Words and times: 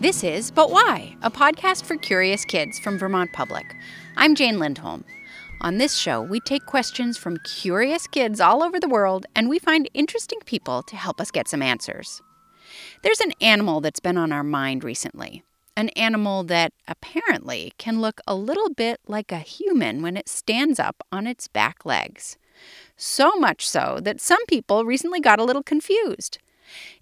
This 0.00 0.24
is 0.24 0.50
But 0.50 0.70
Why, 0.70 1.14
a 1.20 1.30
podcast 1.30 1.84
for 1.84 1.94
curious 1.94 2.46
kids 2.46 2.78
from 2.78 2.96
Vermont 2.96 3.34
Public. 3.34 3.76
I'm 4.16 4.34
Jane 4.34 4.58
Lindholm. 4.58 5.04
On 5.60 5.76
this 5.76 5.94
show, 5.94 6.22
we 6.22 6.40
take 6.40 6.64
questions 6.64 7.18
from 7.18 7.36
curious 7.44 8.06
kids 8.06 8.40
all 8.40 8.62
over 8.62 8.80
the 8.80 8.88
world 8.88 9.26
and 9.36 9.46
we 9.46 9.58
find 9.58 9.90
interesting 9.92 10.38
people 10.46 10.82
to 10.84 10.96
help 10.96 11.20
us 11.20 11.30
get 11.30 11.48
some 11.48 11.60
answers. 11.60 12.22
There's 13.02 13.20
an 13.20 13.34
animal 13.42 13.82
that's 13.82 14.00
been 14.00 14.16
on 14.16 14.32
our 14.32 14.42
mind 14.42 14.84
recently. 14.84 15.42
An 15.76 15.90
animal 15.90 16.44
that 16.44 16.72
apparently 16.88 17.74
can 17.76 18.00
look 18.00 18.22
a 18.26 18.34
little 18.34 18.70
bit 18.70 19.00
like 19.06 19.30
a 19.30 19.40
human 19.40 20.00
when 20.00 20.16
it 20.16 20.30
stands 20.30 20.80
up 20.80 21.06
on 21.12 21.26
its 21.26 21.46
back 21.46 21.84
legs. 21.84 22.38
So 22.96 23.32
much 23.36 23.68
so 23.68 23.98
that 24.00 24.18
some 24.18 24.46
people 24.46 24.86
recently 24.86 25.20
got 25.20 25.38
a 25.38 25.44
little 25.44 25.62
confused. 25.62 26.38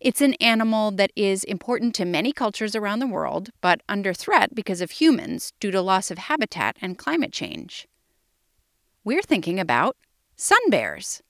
It's 0.01 0.21
an 0.21 0.35
animal 0.35 0.91
that 0.93 1.13
is 1.17 1.45
important 1.45 1.95
to 1.97 2.05
many 2.05 2.33
cultures 2.33 2.75
around 2.75 2.99
the 2.99 3.07
world, 3.07 3.51
but 3.61 3.83
under 3.89 4.13
threat 4.15 4.55
because 4.55 4.81
of 4.81 4.93
humans 4.93 5.53
due 5.61 5.71
to 5.71 5.81
loss 5.81 6.11
of 6.11 6.19
habitat 6.19 6.77
and 6.81 6.99
climate 6.99 7.33
change. 7.33 7.87
We're 9.05 9.23
thinking 9.23 9.59
about 9.59 9.97
sun 10.37 10.61
bears. 10.69 11.23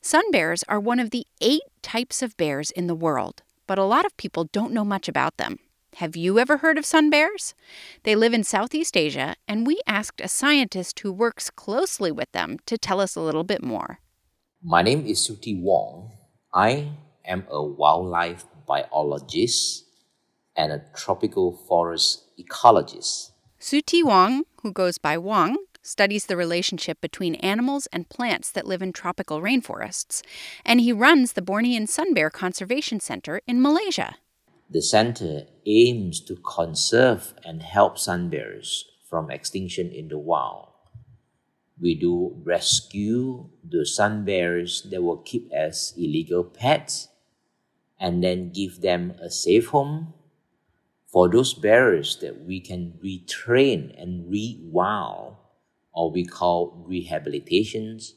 Sun 0.00 0.30
bears 0.30 0.62
are 0.68 0.80
one 0.80 1.00
of 1.00 1.10
the 1.10 1.26
eight 1.40 1.62
types 1.82 2.22
of 2.22 2.36
bears 2.36 2.70
in 2.70 2.86
the 2.86 2.94
world, 2.94 3.42
but 3.66 3.78
a 3.78 3.84
lot 3.84 4.04
of 4.04 4.16
people 4.16 4.44
don't 4.52 4.72
know 4.72 4.84
much 4.84 5.08
about 5.08 5.36
them. 5.36 5.58
Have 5.96 6.16
you 6.16 6.40
ever 6.40 6.56
heard 6.56 6.76
of 6.76 6.84
sun 6.84 7.08
bears? 7.08 7.54
They 8.02 8.16
live 8.16 8.34
in 8.34 8.42
Southeast 8.42 8.96
Asia, 8.96 9.36
and 9.46 9.64
we 9.64 9.80
asked 9.86 10.20
a 10.20 10.28
scientist 10.28 10.98
who 11.00 11.12
works 11.12 11.50
closely 11.50 12.10
with 12.10 12.30
them 12.32 12.58
to 12.66 12.76
tell 12.76 13.00
us 13.00 13.14
a 13.14 13.20
little 13.20 13.44
bit 13.44 13.62
more. 13.62 14.00
My 14.60 14.82
name 14.82 15.06
is 15.06 15.20
Siew 15.20 15.40
Te 15.40 15.54
Wong. 15.54 16.10
I 16.52 16.88
am 17.24 17.46
a 17.50 17.62
wildlife 17.62 18.44
biologist 18.66 19.84
and 20.56 20.72
a 20.72 20.84
tropical 20.94 21.52
forest 21.52 22.24
ecologist. 22.38 23.32
Siew 23.60 23.84
Te 23.84 24.02
Wong, 24.02 24.44
who 24.62 24.72
goes 24.72 24.98
by 24.98 25.16
Wong, 25.18 25.56
studies 25.82 26.26
the 26.26 26.36
relationship 26.36 27.00
between 27.00 27.34
animals 27.36 27.86
and 27.92 28.08
plants 28.08 28.50
that 28.50 28.66
live 28.66 28.82
in 28.82 28.92
tropical 28.92 29.40
rainforests, 29.40 30.22
and 30.64 30.80
he 30.80 30.92
runs 30.92 31.32
the 31.32 31.42
Bornean 31.42 31.88
Sun 31.88 32.14
Bear 32.14 32.30
Conservation 32.30 33.00
Center 33.00 33.40
in 33.46 33.60
Malaysia. 33.60 34.16
The 34.70 34.82
center 34.82 35.42
aims 35.66 36.20
to 36.20 36.36
conserve 36.36 37.34
and 37.44 37.62
help 37.62 37.98
sun 37.98 38.30
bears 38.30 38.86
from 39.08 39.30
extinction 39.30 39.90
in 39.90 40.08
the 40.08 40.18
wild. 40.18 40.68
We 41.80 41.94
do 41.94 42.40
rescue 42.44 43.50
the 43.62 43.84
sun 43.84 44.24
bears 44.24 44.82
that 44.90 45.02
were 45.02 45.18
kept 45.18 45.52
as 45.52 45.92
illegal 45.96 46.44
pets 46.44 47.08
and 47.98 48.22
then 48.22 48.50
give 48.52 48.80
them 48.80 49.14
a 49.22 49.30
safe 49.30 49.68
home 49.68 50.12
for 51.06 51.28
those 51.28 51.54
bearers 51.54 52.16
that 52.20 52.44
we 52.44 52.60
can 52.60 52.98
retrain 53.02 53.94
and 54.00 54.30
rewild 54.30 55.36
or 55.92 56.10
we 56.10 56.24
call 56.24 56.84
rehabilitations. 56.88 58.12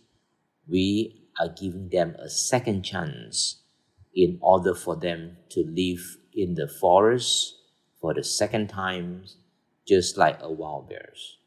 We 0.67 1.29
are 1.39 1.49
giving 1.49 1.89
them 1.89 2.15
a 2.15 2.29
second 2.29 2.83
chance 2.83 3.61
in 4.15 4.39
order 4.41 4.73
for 4.73 4.95
them 4.95 5.37
to 5.49 5.63
live 5.63 6.17
in 6.33 6.55
the 6.55 6.67
forest 6.67 7.55
for 8.01 8.13
the 8.13 8.23
second 8.23 8.69
time 8.69 9.25
just 9.87 10.17
like 10.17 10.39
a 10.41 10.51
wild 10.51 10.89
bears. 10.89 11.37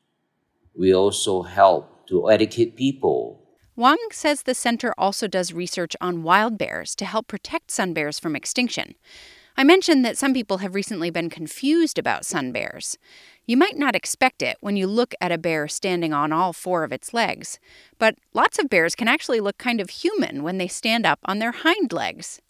We 0.74 0.94
also 0.94 1.42
help 1.42 2.06
to 2.08 2.30
educate 2.30 2.76
people 2.76 3.42
Wong 3.76 3.98
says 4.10 4.42
the 4.42 4.54
center 4.54 4.92
also 4.98 5.26
does 5.26 5.52
research 5.52 5.96
on 6.00 6.22
wild 6.22 6.58
bears 6.58 6.94
to 6.96 7.04
help 7.04 7.28
protect 7.28 7.70
sun 7.70 7.92
bears 7.94 8.18
from 8.18 8.36
extinction. 8.36 8.94
I 9.56 9.64
mentioned 9.64 10.04
that 10.04 10.18
some 10.18 10.32
people 10.32 10.58
have 10.58 10.74
recently 10.74 11.10
been 11.10 11.30
confused 11.30 11.98
about 11.98 12.24
sun 12.24 12.52
bears. 12.52 12.96
You 13.46 13.56
might 13.56 13.78
not 13.78 13.94
expect 13.94 14.42
it 14.42 14.56
when 14.60 14.76
you 14.76 14.86
look 14.86 15.14
at 15.20 15.32
a 15.32 15.38
bear 15.38 15.68
standing 15.68 16.12
on 16.12 16.32
all 16.32 16.52
four 16.52 16.84
of 16.84 16.92
its 16.92 17.12
legs, 17.12 17.58
but 17.98 18.16
lots 18.32 18.58
of 18.58 18.70
bears 18.70 18.94
can 18.94 19.08
actually 19.08 19.40
look 19.40 19.58
kind 19.58 19.80
of 19.80 19.90
human 19.90 20.42
when 20.42 20.58
they 20.58 20.68
stand 20.68 21.06
up 21.06 21.18
on 21.24 21.38
their 21.38 21.52
hind 21.52 21.92
legs. 21.92 22.40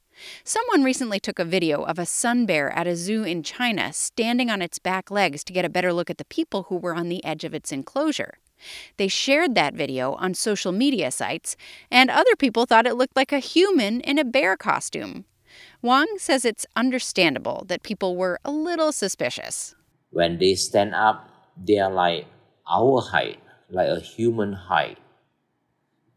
Someone 0.44 0.84
recently 0.84 1.18
took 1.18 1.38
a 1.38 1.44
video 1.44 1.82
of 1.82 1.98
a 1.98 2.06
sun 2.06 2.44
bear 2.44 2.70
at 2.70 2.86
a 2.86 2.96
zoo 2.96 3.24
in 3.24 3.42
China 3.42 3.92
standing 3.92 4.50
on 4.50 4.60
its 4.60 4.78
back 4.78 5.10
legs 5.10 5.42
to 5.44 5.52
get 5.52 5.64
a 5.64 5.70
better 5.70 5.92
look 5.92 6.10
at 6.10 6.18
the 6.18 6.24
people 6.26 6.64
who 6.64 6.76
were 6.76 6.94
on 6.94 7.08
the 7.08 7.24
edge 7.24 7.44
of 7.44 7.54
its 7.54 7.72
enclosure. 7.72 8.38
They 8.96 9.08
shared 9.08 9.54
that 9.54 9.74
video 9.74 10.14
on 10.14 10.34
social 10.34 10.72
media 10.72 11.10
sites, 11.10 11.56
and 11.90 12.10
other 12.10 12.36
people 12.36 12.66
thought 12.66 12.86
it 12.86 12.96
looked 12.96 13.16
like 13.16 13.32
a 13.32 13.38
human 13.38 14.00
in 14.00 14.18
a 14.18 14.24
bear 14.24 14.56
costume. 14.56 15.24
Wong 15.82 16.06
says 16.18 16.44
it's 16.44 16.66
understandable 16.76 17.64
that 17.68 17.82
people 17.82 18.16
were 18.16 18.38
a 18.44 18.50
little 18.50 18.92
suspicious. 18.92 19.74
When 20.10 20.38
they 20.38 20.54
stand 20.54 20.94
up, 20.94 21.28
they 21.56 21.78
are 21.78 21.90
like 21.90 22.26
our 22.70 23.00
height, 23.00 23.40
like 23.68 23.88
a 23.88 24.00
human 24.00 24.52
height. 24.52 24.98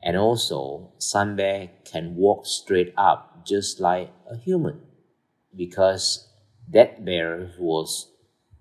And 0.02 0.18
also, 0.18 0.92
sun 0.98 1.36
bear 1.36 1.70
can 1.86 2.16
walk 2.16 2.46
straight 2.46 2.94
up 2.98 3.46
just 3.46 3.80
like 3.80 4.12
a 4.30 4.38
human 4.38 4.82
because 5.56 6.28
that 6.70 7.06
bear 7.06 7.52
was 7.60 8.10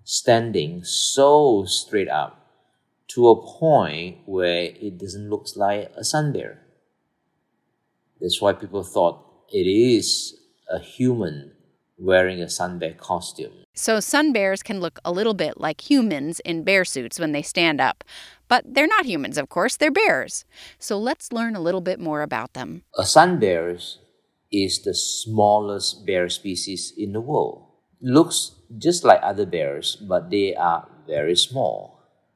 standing 0.03 0.83
so 0.83 1.65
straight 1.65 2.09
up 2.09 2.42
to 3.13 3.27
a 3.29 3.41
point 3.59 4.17
where 4.25 4.63
it 4.63 4.97
doesn't 4.97 5.29
look 5.29 5.45
like 5.55 5.91
a 5.95 6.03
sun 6.03 6.33
bear. 6.33 6.61
That's 8.19 8.41
why 8.41 8.53
people 8.53 8.83
thought 8.83 9.23
it 9.51 9.67
is 9.67 10.35
a 10.71 10.79
human 10.79 11.51
wearing 11.97 12.41
a 12.41 12.49
sun 12.49 12.79
bear 12.79 12.93
costume. 12.93 13.53
So 13.75 13.99
sun 13.99 14.33
bears 14.33 14.63
can 14.63 14.79
look 14.79 14.99
a 15.03 15.11
little 15.11 15.33
bit 15.33 15.59
like 15.59 15.89
humans 15.89 16.39
in 16.41 16.63
bear 16.63 16.85
suits 16.85 17.19
when 17.19 17.31
they 17.31 17.41
stand 17.41 17.81
up. 17.81 18.03
But 18.47 18.73
they're 18.73 18.87
not 18.87 19.05
humans, 19.05 19.37
of 19.37 19.49
course, 19.49 19.77
they're 19.77 19.91
bears. 19.91 20.45
So 20.79 20.97
let's 20.97 21.31
learn 21.31 21.55
a 21.55 21.61
little 21.61 21.81
bit 21.81 21.99
more 21.99 22.21
about 22.21 22.53
them. 22.53 22.83
A 22.97 23.05
sun 23.05 23.39
bear 23.39 23.77
is 24.51 24.81
the 24.83 24.93
smallest 24.93 26.05
bear 26.05 26.29
species 26.29 26.93
in 26.95 27.13
the 27.13 27.21
world. 27.21 27.67
Looks 28.01 28.51
just 28.77 29.03
like 29.03 29.19
other 29.23 29.45
bears, 29.45 29.95
but 29.95 30.29
they 30.29 30.55
are 30.55 30.87
very 31.07 31.35
small. 31.35 31.92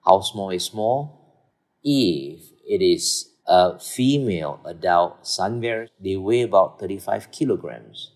How 0.08 0.22
small 0.22 0.52
is 0.52 0.64
small? 0.64 1.52
If 1.84 2.40
it 2.66 2.82
is 2.82 3.30
a 3.46 3.78
female 3.78 4.62
adult 4.64 5.28
sun 5.28 5.60
bear, 5.60 5.90
they 6.00 6.16
weigh 6.16 6.44
about 6.44 6.80
35 6.80 7.30
kilograms. 7.32 8.12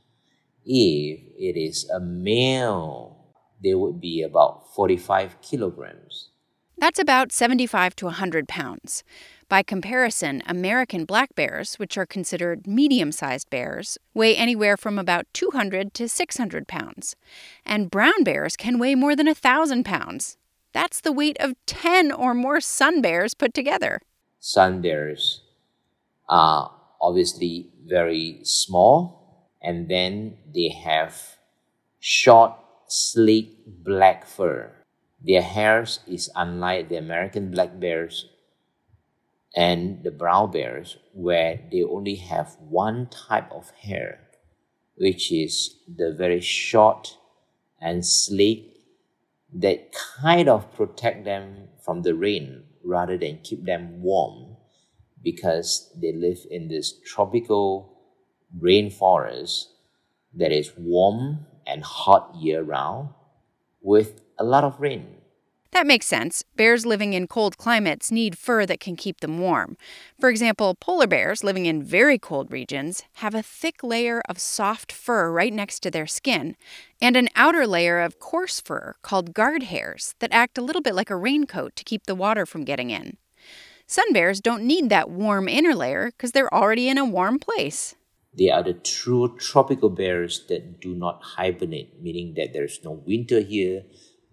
If 0.63 1.19
it 1.37 1.59
is 1.59 1.89
a 1.89 1.99
male, 1.99 3.33
they 3.61 3.73
would 3.73 3.99
be 3.99 4.21
about 4.21 4.73
45 4.73 5.41
kilograms. 5.41 6.29
That's 6.77 6.97
about 6.97 7.33
75 7.33 7.95
to 7.97 8.05
100 8.05 8.47
pounds. 8.47 9.03
By 9.49 9.61
comparison, 9.61 10.41
American 10.47 11.03
black 11.03 11.35
bears, 11.35 11.75
which 11.75 11.97
are 11.97 12.05
considered 12.05 12.65
medium 12.65 13.11
sized 13.11 13.49
bears, 13.49 13.97
weigh 14.13 14.35
anywhere 14.35 14.77
from 14.77 14.97
about 14.97 15.27
200 15.33 15.93
to 15.95 16.07
600 16.07 16.67
pounds. 16.69 17.17
And 17.65 17.91
brown 17.91 18.23
bears 18.23 18.55
can 18.55 18.79
weigh 18.79 18.95
more 18.95 19.15
than 19.15 19.27
1,000 19.27 19.83
pounds. 19.83 20.37
That's 20.73 21.01
the 21.01 21.11
weight 21.11 21.37
of 21.39 21.55
10 21.65 22.11
or 22.11 22.33
more 22.33 22.61
sun 22.61 23.01
bears 23.01 23.33
put 23.33 23.53
together. 23.53 23.99
Sun 24.39 24.81
bears 24.81 25.41
are 26.29 26.71
obviously 27.01 27.69
very 27.85 28.39
small, 28.43 29.49
and 29.61 29.89
then 29.89 30.37
they 30.53 30.69
have 30.69 31.37
short, 31.99 32.53
sleek 32.87 33.57
black 33.65 34.25
fur. 34.25 34.71
Their 35.23 35.41
hair 35.41 35.85
is 36.07 36.29
unlike 36.35 36.89
the 36.89 36.97
American 36.97 37.51
black 37.51 37.79
bears 37.79 38.27
and 39.55 40.03
the 40.03 40.11
brown 40.11 40.51
bears, 40.51 40.97
where 41.13 41.59
they 41.71 41.83
only 41.83 42.15
have 42.15 42.55
one 42.59 43.07
type 43.07 43.51
of 43.51 43.71
hair, 43.71 44.19
which 44.95 45.31
is 45.31 45.75
the 45.87 46.13
very 46.17 46.39
short 46.39 47.17
and 47.81 48.05
sleek 48.05 48.70
that 49.53 49.91
kind 49.93 50.49
of 50.49 50.73
protect 50.73 51.25
them 51.25 51.69
from 51.83 52.01
the 52.03 52.15
rain 52.15 52.63
rather 52.83 53.17
than 53.17 53.39
keep 53.43 53.65
them 53.65 54.01
warm 54.01 54.55
because 55.23 55.91
they 56.01 56.13
live 56.13 56.39
in 56.49 56.67
this 56.67 56.93
tropical 57.05 57.97
rainforest 58.59 59.65
that 60.33 60.51
is 60.51 60.71
warm 60.77 61.45
and 61.67 61.83
hot 61.83 62.33
year 62.35 62.63
round 62.63 63.09
with 63.81 64.21
a 64.39 64.43
lot 64.43 64.63
of 64.63 64.79
rain. 64.79 65.20
That 65.71 65.87
makes 65.87 66.05
sense. 66.05 66.43
Bears 66.57 66.85
living 66.85 67.13
in 67.13 67.27
cold 67.27 67.57
climates 67.57 68.11
need 68.11 68.37
fur 68.37 68.65
that 68.65 68.81
can 68.81 68.97
keep 68.97 69.21
them 69.21 69.39
warm. 69.39 69.77
For 70.19 70.29
example, 70.29 70.75
polar 70.75 71.07
bears 71.07 71.45
living 71.45 71.65
in 71.65 71.81
very 71.81 72.19
cold 72.19 72.51
regions 72.51 73.03
have 73.15 73.33
a 73.33 73.41
thick 73.41 73.81
layer 73.81 74.21
of 74.27 74.37
soft 74.37 74.91
fur 74.91 75.31
right 75.31 75.53
next 75.53 75.79
to 75.81 75.91
their 75.91 76.07
skin 76.07 76.57
and 77.01 77.15
an 77.15 77.29
outer 77.37 77.65
layer 77.65 78.01
of 78.01 78.19
coarse 78.19 78.59
fur 78.59 78.95
called 79.01 79.33
guard 79.33 79.63
hairs 79.63 80.13
that 80.19 80.33
act 80.33 80.57
a 80.57 80.61
little 80.61 80.81
bit 80.81 80.93
like 80.93 81.09
a 81.09 81.15
raincoat 81.15 81.77
to 81.77 81.85
keep 81.85 82.05
the 82.05 82.15
water 82.15 82.45
from 82.45 82.65
getting 82.65 82.89
in. 82.89 83.15
Sun 83.87 84.11
bears 84.11 84.41
don't 84.41 84.63
need 84.63 84.89
that 84.89 85.09
warm 85.09 85.47
inner 85.47 85.73
layer 85.73 86.11
because 86.11 86.33
they're 86.33 86.53
already 86.53 86.89
in 86.89 86.97
a 86.97 87.05
warm 87.05 87.39
place. 87.39 87.95
They 88.37 88.49
are 88.49 88.63
the 88.63 88.73
true 88.73 89.37
tropical 89.37 89.89
bears 89.89 90.45
that 90.47 90.79
do 90.81 90.95
not 90.95 91.21
hibernate, 91.21 92.01
meaning 92.01 92.33
that 92.35 92.53
there's 92.53 92.79
no 92.83 92.91
winter 92.91 93.41
here 93.41 93.83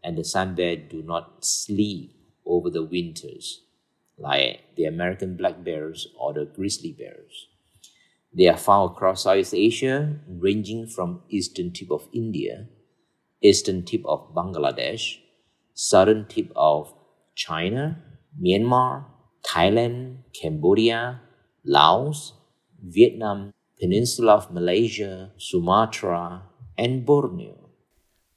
and 0.02 0.16
the 0.16 0.24
sun 0.24 0.54
bear 0.54 0.76
do 0.76 1.02
not 1.02 1.44
sleep 1.44 2.14
over 2.46 2.70
the 2.70 2.84
winters 2.84 3.62
like 4.18 4.60
the 4.76 4.84
American 4.84 5.36
black 5.36 5.62
bears 5.64 6.08
or 6.18 6.32
the 6.32 6.44
grizzly 6.44 6.92
bears. 6.92 7.46
They 8.36 8.48
are 8.48 8.56
found 8.56 8.92
across 8.92 9.24
Southeast 9.24 9.54
Asia, 9.54 10.20
ranging 10.28 10.86
from 10.86 11.22
eastern 11.28 11.72
tip 11.72 11.90
of 11.90 12.08
India, 12.12 12.68
eastern 13.42 13.84
tip 13.84 14.02
of 14.04 14.34
Bangladesh, 14.34 15.18
southern 15.74 16.26
tip 16.26 16.50
of 16.56 16.92
China, 17.34 18.02
Myanmar, 18.40 19.04
Thailand, 19.46 20.18
Cambodia, 20.34 21.20
Laos, 21.64 22.34
Vietnam, 22.82 23.52
Peninsula 23.80 24.34
of 24.34 24.52
Malaysia, 24.52 25.32
Sumatra, 25.38 26.42
and 26.76 27.06
Borneo. 27.06 27.67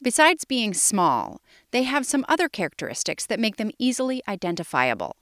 Besides 0.04 0.46
being 0.46 0.74
small, 0.74 1.42
they 1.70 1.84
have 1.84 2.08
some 2.08 2.26
other 2.28 2.50
characteristics 2.50 3.26
that 3.28 3.40
make 3.40 3.58
them 3.58 3.72
easily 3.78 4.24
identifiable. 4.28 5.16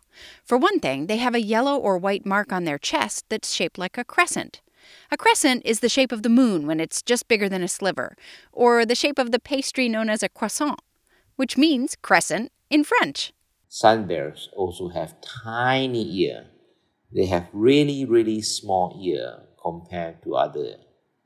For 0.46 0.58
one 0.58 0.80
thing, 0.80 1.08
they 1.08 1.18
have 1.18 1.36
a 1.36 1.42
yellow 1.42 1.78
or 1.78 1.98
white 1.98 2.26
mark 2.26 2.54
on 2.54 2.64
their 2.64 2.78
chest 2.78 3.26
that's 3.28 3.54
shaped 3.54 3.78
like 3.78 3.98
a 3.98 4.06
crescent. 4.06 4.62
A 5.12 5.18
crescent 5.18 5.64
is 5.66 5.82
the 5.82 5.90
shape 5.90 6.14
of 6.14 6.24
the 6.24 6.30
moon 6.30 6.66
when 6.66 6.80
it's 6.80 7.02
just 7.02 7.28
bigger 7.28 7.50
than 7.50 7.62
a 7.62 7.68
sliver, 7.68 8.16
or 8.54 8.86
the 8.86 8.96
shape 8.96 9.20
of 9.20 9.32
the 9.32 9.40
pastry 9.40 9.90
known 9.90 10.10
as 10.10 10.24
a 10.24 10.30
croissant, 10.30 10.80
which 11.36 11.58
means 11.58 11.98
crescent 12.02 12.52
in 12.70 12.86
French. 12.86 13.34
Sun 13.68 14.08
bears 14.08 14.50
also 14.56 14.90
have 14.90 15.20
tiny 15.22 16.24
ear. 16.24 16.48
They 17.14 17.26
have 17.26 17.50
really, 17.52 18.06
really 18.06 18.42
small 18.42 18.98
ear 19.04 19.42
compared 19.62 20.24
to 20.24 20.36
other. 20.36 20.78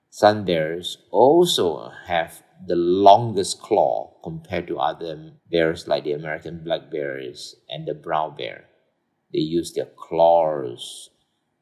Sun 0.10 0.46
bears 0.46 0.98
also 1.12 1.92
have 2.08 2.43
the 2.65 2.75
longest 2.75 3.62
claw 3.62 4.13
compared 4.24 4.68
to 4.68 4.80
other 4.80 5.31
bears 5.50 5.88
like 5.88 6.04
the 6.04 6.13
American 6.13 6.63
black 6.63 6.89
bears 6.92 7.56
and 7.69 7.88
the 7.88 7.94
brown 7.94 8.36
bear. 8.38 8.65
They 9.33 9.39
use 9.39 9.74
their 9.74 9.89
claws 9.98 11.10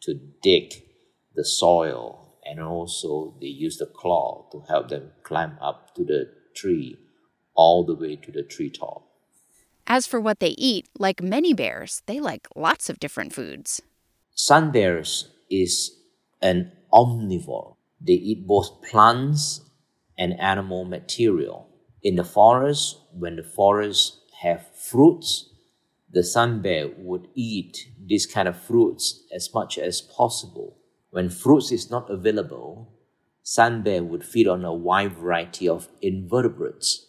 to 0.02 0.20
dig 0.42 0.74
the 1.36 1.46
soil 1.46 2.38
and 2.46 2.60
also 2.60 3.36
they 3.40 3.48
use 3.48 3.78
the 3.78 3.86
claw 3.86 4.48
to 4.52 4.62
help 4.68 4.90
them 4.90 5.12
climb 5.24 5.58
up 5.62 5.96
to 5.96 6.04
the 6.04 6.30
tree 6.56 6.98
all 7.54 7.86
the 7.86 7.96
way 7.96 8.16
to 8.16 8.32
the 8.32 8.44
treetop. 8.44 9.04
As 9.88 10.06
for 10.06 10.20
what 10.20 10.40
they 10.40 10.56
eat, 10.58 10.88
like 10.98 11.22
many 11.22 11.54
bears, 11.54 12.02
they 12.06 12.20
like 12.20 12.48
lots 12.56 12.90
of 12.90 13.00
different 13.00 13.34
foods. 13.34 13.82
Sun 14.36 14.72
bears 14.72 15.30
is 15.50 15.92
an 16.42 16.72
omnivore. 16.94 17.76
They 18.00 18.14
eat 18.14 18.48
both 18.48 18.82
plants 18.82 19.62
and 20.22 20.40
animal 20.40 20.86
material. 20.86 21.68
In 22.04 22.16
the 22.16 22.24
forest, 22.24 23.00
when 23.12 23.38
the 23.38 23.44
forests 23.44 24.20
have 24.44 24.68
fruits, 24.76 25.50
the 26.12 26.24
sun 26.24 26.62
bear 26.62 26.90
would 26.96 27.28
eat 27.34 27.90
this 28.00 28.28
kind 28.28 28.48
of 28.48 28.56
fruits 28.56 29.24
as 29.36 29.52
much 29.52 29.80
as 29.80 30.00
possible. 30.00 30.78
When 31.10 31.32
fruits 31.32 31.72
is 31.72 31.90
not 31.90 32.08
available, 32.12 32.94
sun 33.42 33.82
bear 33.82 34.04
would 34.04 34.24
feed 34.24 34.48
on 34.48 34.64
a 34.64 34.72
wide 34.72 35.14
variety 35.14 35.68
of 35.68 35.90
invertebrates 36.04 37.08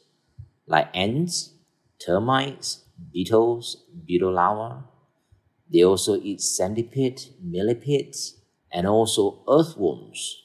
like 0.66 0.88
ants, 0.94 1.54
termites, 1.98 2.84
beetles, 3.12 3.84
beetle 4.06 4.32
larvae. 4.32 4.86
They 5.70 5.84
also 5.84 6.16
eat 6.16 6.40
centipede, 6.40 7.20
millipedes, 7.42 8.40
and 8.72 8.86
also 8.86 9.44
earthworms. 9.46 10.41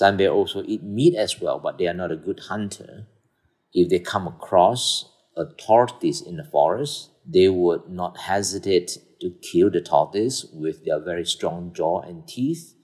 Sun 0.00 0.16
bear 0.16 0.30
also 0.30 0.62
eat 0.64 0.82
meat 0.82 1.14
as 1.14 1.42
well, 1.42 1.58
but 1.58 1.76
they 1.76 1.86
are 1.86 1.92
not 1.92 2.10
a 2.10 2.16
good 2.16 2.40
hunter. 2.48 3.06
If 3.74 3.90
they 3.90 3.98
come 3.98 4.26
across 4.26 5.12
a 5.36 5.44
tortoise 5.44 6.22
in 6.22 6.38
the 6.38 6.44
forest, 6.44 7.10
they 7.26 7.50
would 7.50 7.86
not 7.90 8.16
hesitate 8.16 8.96
to 9.20 9.30
kill 9.42 9.68
the 9.68 9.82
tortoise 9.82 10.46
with 10.54 10.86
their 10.86 11.00
very 11.00 11.26
strong 11.26 11.74
jaw 11.74 12.00
and 12.00 12.26
teeth 12.26 12.74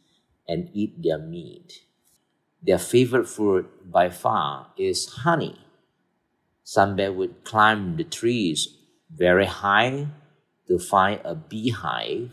and 0.47 0.69
eat 0.75 1.03
their 1.03 1.17
meat. 1.17 1.87
Their 2.63 2.77
favorite 2.77 3.31
food 3.31 3.65
by 3.83 4.11
far 4.11 4.73
is 4.77 5.09
honey. 5.25 5.59
Sun 6.65 6.97
bear 6.97 7.15
would 7.15 7.45
climb 7.45 7.97
the 7.97 8.05
trees 8.05 8.77
very 9.11 9.47
high 9.47 10.09
to 10.69 10.79
find 10.79 11.23
a 11.25 11.35
beehive 11.35 12.33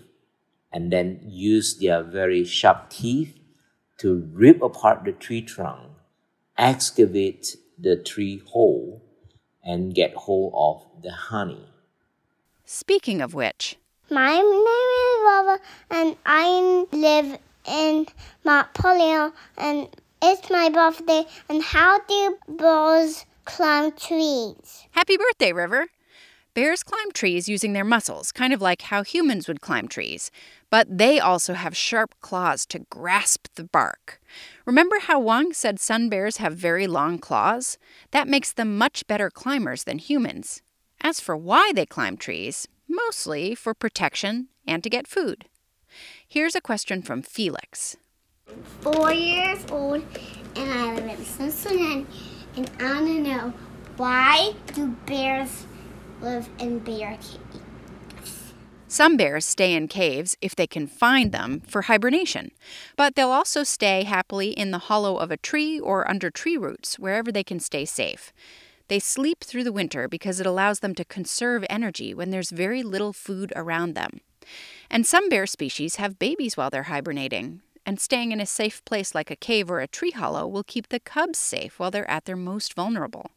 and 0.73 0.91
then 0.91 1.21
use 1.23 1.77
their 1.79 2.03
very 2.03 2.43
sharp 2.43 2.89
teeth 2.89 3.39
to 3.97 4.29
rip 4.33 4.61
apart 4.61 5.03
the 5.05 5.11
tree 5.11 5.41
trunk, 5.41 5.91
excavate 6.57 7.57
the 7.77 7.95
tree 7.95 8.41
hole, 8.45 9.01
and 9.63 9.95
get 9.95 10.13
hold 10.13 10.53
of 10.55 11.03
the 11.03 11.11
honey. 11.11 11.67
Speaking 12.65 13.21
of 13.21 13.33
which, 13.33 13.77
my 14.09 14.35
name 14.35 14.43
is 14.43 15.23
Robert, 15.25 15.61
and 15.89 16.15
I 16.25 16.85
live 16.91 17.39
in 17.65 18.05
Montpelier, 18.43 19.31
and 19.57 19.87
it's 20.21 20.49
my 20.49 20.69
birthday. 20.69 21.25
And 21.49 21.61
how 21.61 21.99
do 21.99 22.37
birds 22.47 23.25
climb 23.45 23.91
trees? 23.93 24.85
Happy 24.91 25.17
birthday, 25.17 25.53
River! 25.53 25.87
Bears 26.55 26.83
climb 26.83 27.11
trees 27.11 27.49
using 27.49 27.73
their 27.73 27.83
muscles, 27.83 28.31
kind 28.31 28.53
of 28.53 28.61
like 28.61 28.83
how 28.83 29.01
humans 29.01 29.47
would 29.47 29.59
climb 29.59 29.87
trees, 29.87 30.29
but 30.69 30.99
they 30.99 31.19
also 31.19 31.55
have 31.55 31.75
sharp 31.75 32.13
claws 32.21 32.67
to 32.67 32.85
grasp 32.91 33.47
the 33.55 33.63
bark. 33.63 34.21
Remember 34.63 34.99
how 34.99 35.19
Wong 35.19 35.51
said 35.51 35.79
sun 35.79 36.09
bears 36.09 36.37
have 36.37 36.55
very 36.55 36.85
long 36.85 37.17
claws? 37.17 37.79
That 38.11 38.27
makes 38.27 38.53
them 38.53 38.77
much 38.77 39.07
better 39.07 39.31
climbers 39.31 39.85
than 39.85 39.97
humans. 39.97 40.61
As 41.01 41.19
for 41.19 41.35
why 41.35 41.71
they 41.73 41.87
climb 41.87 42.17
trees, 42.17 42.67
mostly 42.87 43.55
for 43.55 43.73
protection 43.73 44.49
and 44.67 44.83
to 44.83 44.91
get 44.91 45.07
food. 45.07 45.45
Here's 46.27 46.55
a 46.55 46.61
question 46.61 47.01
from 47.01 47.23
Felix. 47.23 47.97
Four 48.81 49.11
years 49.11 49.65
old, 49.71 50.03
and 50.55 50.71
I 50.71 50.93
live 50.93 51.19
in 51.19 51.25
Cincinnati, 51.25 52.05
and 52.55 52.69
I 52.79 52.93
want 52.93 53.07
to 53.07 53.19
know 53.21 53.53
why 53.97 54.53
do 54.75 54.95
bears 55.07 55.65
live 56.23 56.49
in 56.57 56.79
bear 56.79 57.17
caves. 57.17 57.37
Some 58.87 59.17
bears 59.17 59.43
stay 59.43 59.73
in 59.73 59.87
caves 59.87 60.37
if 60.39 60.55
they 60.55 60.67
can 60.67 60.87
find 60.87 61.31
them 61.31 61.61
for 61.67 61.83
hibernation, 61.83 62.51
but 62.95 63.15
they'll 63.15 63.29
also 63.29 63.63
stay 63.63 64.03
happily 64.03 64.51
in 64.51 64.71
the 64.71 64.87
hollow 64.87 65.17
of 65.17 65.31
a 65.31 65.37
tree 65.37 65.79
or 65.79 66.09
under 66.09 66.29
tree 66.29 66.57
roots 66.57 66.97
wherever 66.97 67.31
they 67.31 67.43
can 67.43 67.59
stay 67.59 67.85
safe. 67.85 68.31
They 68.87 68.99
sleep 68.99 69.43
through 69.43 69.63
the 69.63 69.71
winter 69.71 70.07
because 70.07 70.39
it 70.39 70.45
allows 70.45 70.79
them 70.79 70.95
to 70.95 71.05
conserve 71.05 71.65
energy 71.69 72.13
when 72.13 72.29
there's 72.29 72.51
very 72.51 72.83
little 72.83 73.13
food 73.13 73.51
around 73.55 73.95
them. 73.95 74.21
And 74.89 75.05
some 75.05 75.27
bear 75.27 75.47
species 75.47 75.95
have 75.95 76.19
babies 76.19 76.55
while 76.55 76.69
they're 76.69 76.83
hibernating, 76.83 77.61
and 77.85 77.99
staying 77.99 78.31
in 78.31 78.39
a 78.39 78.45
safe 78.45 78.85
place 78.85 79.15
like 79.15 79.31
a 79.31 79.35
cave 79.35 79.71
or 79.71 79.79
a 79.79 79.87
tree 79.87 80.11
hollow 80.11 80.47
will 80.47 80.63
keep 80.63 80.89
the 80.89 80.99
cubs 80.99 81.39
safe 81.39 81.79
while 81.79 81.91
they're 81.91 82.09
at 82.09 82.25
their 82.25 82.37
most 82.37 82.75
vulnerable. 82.75 83.31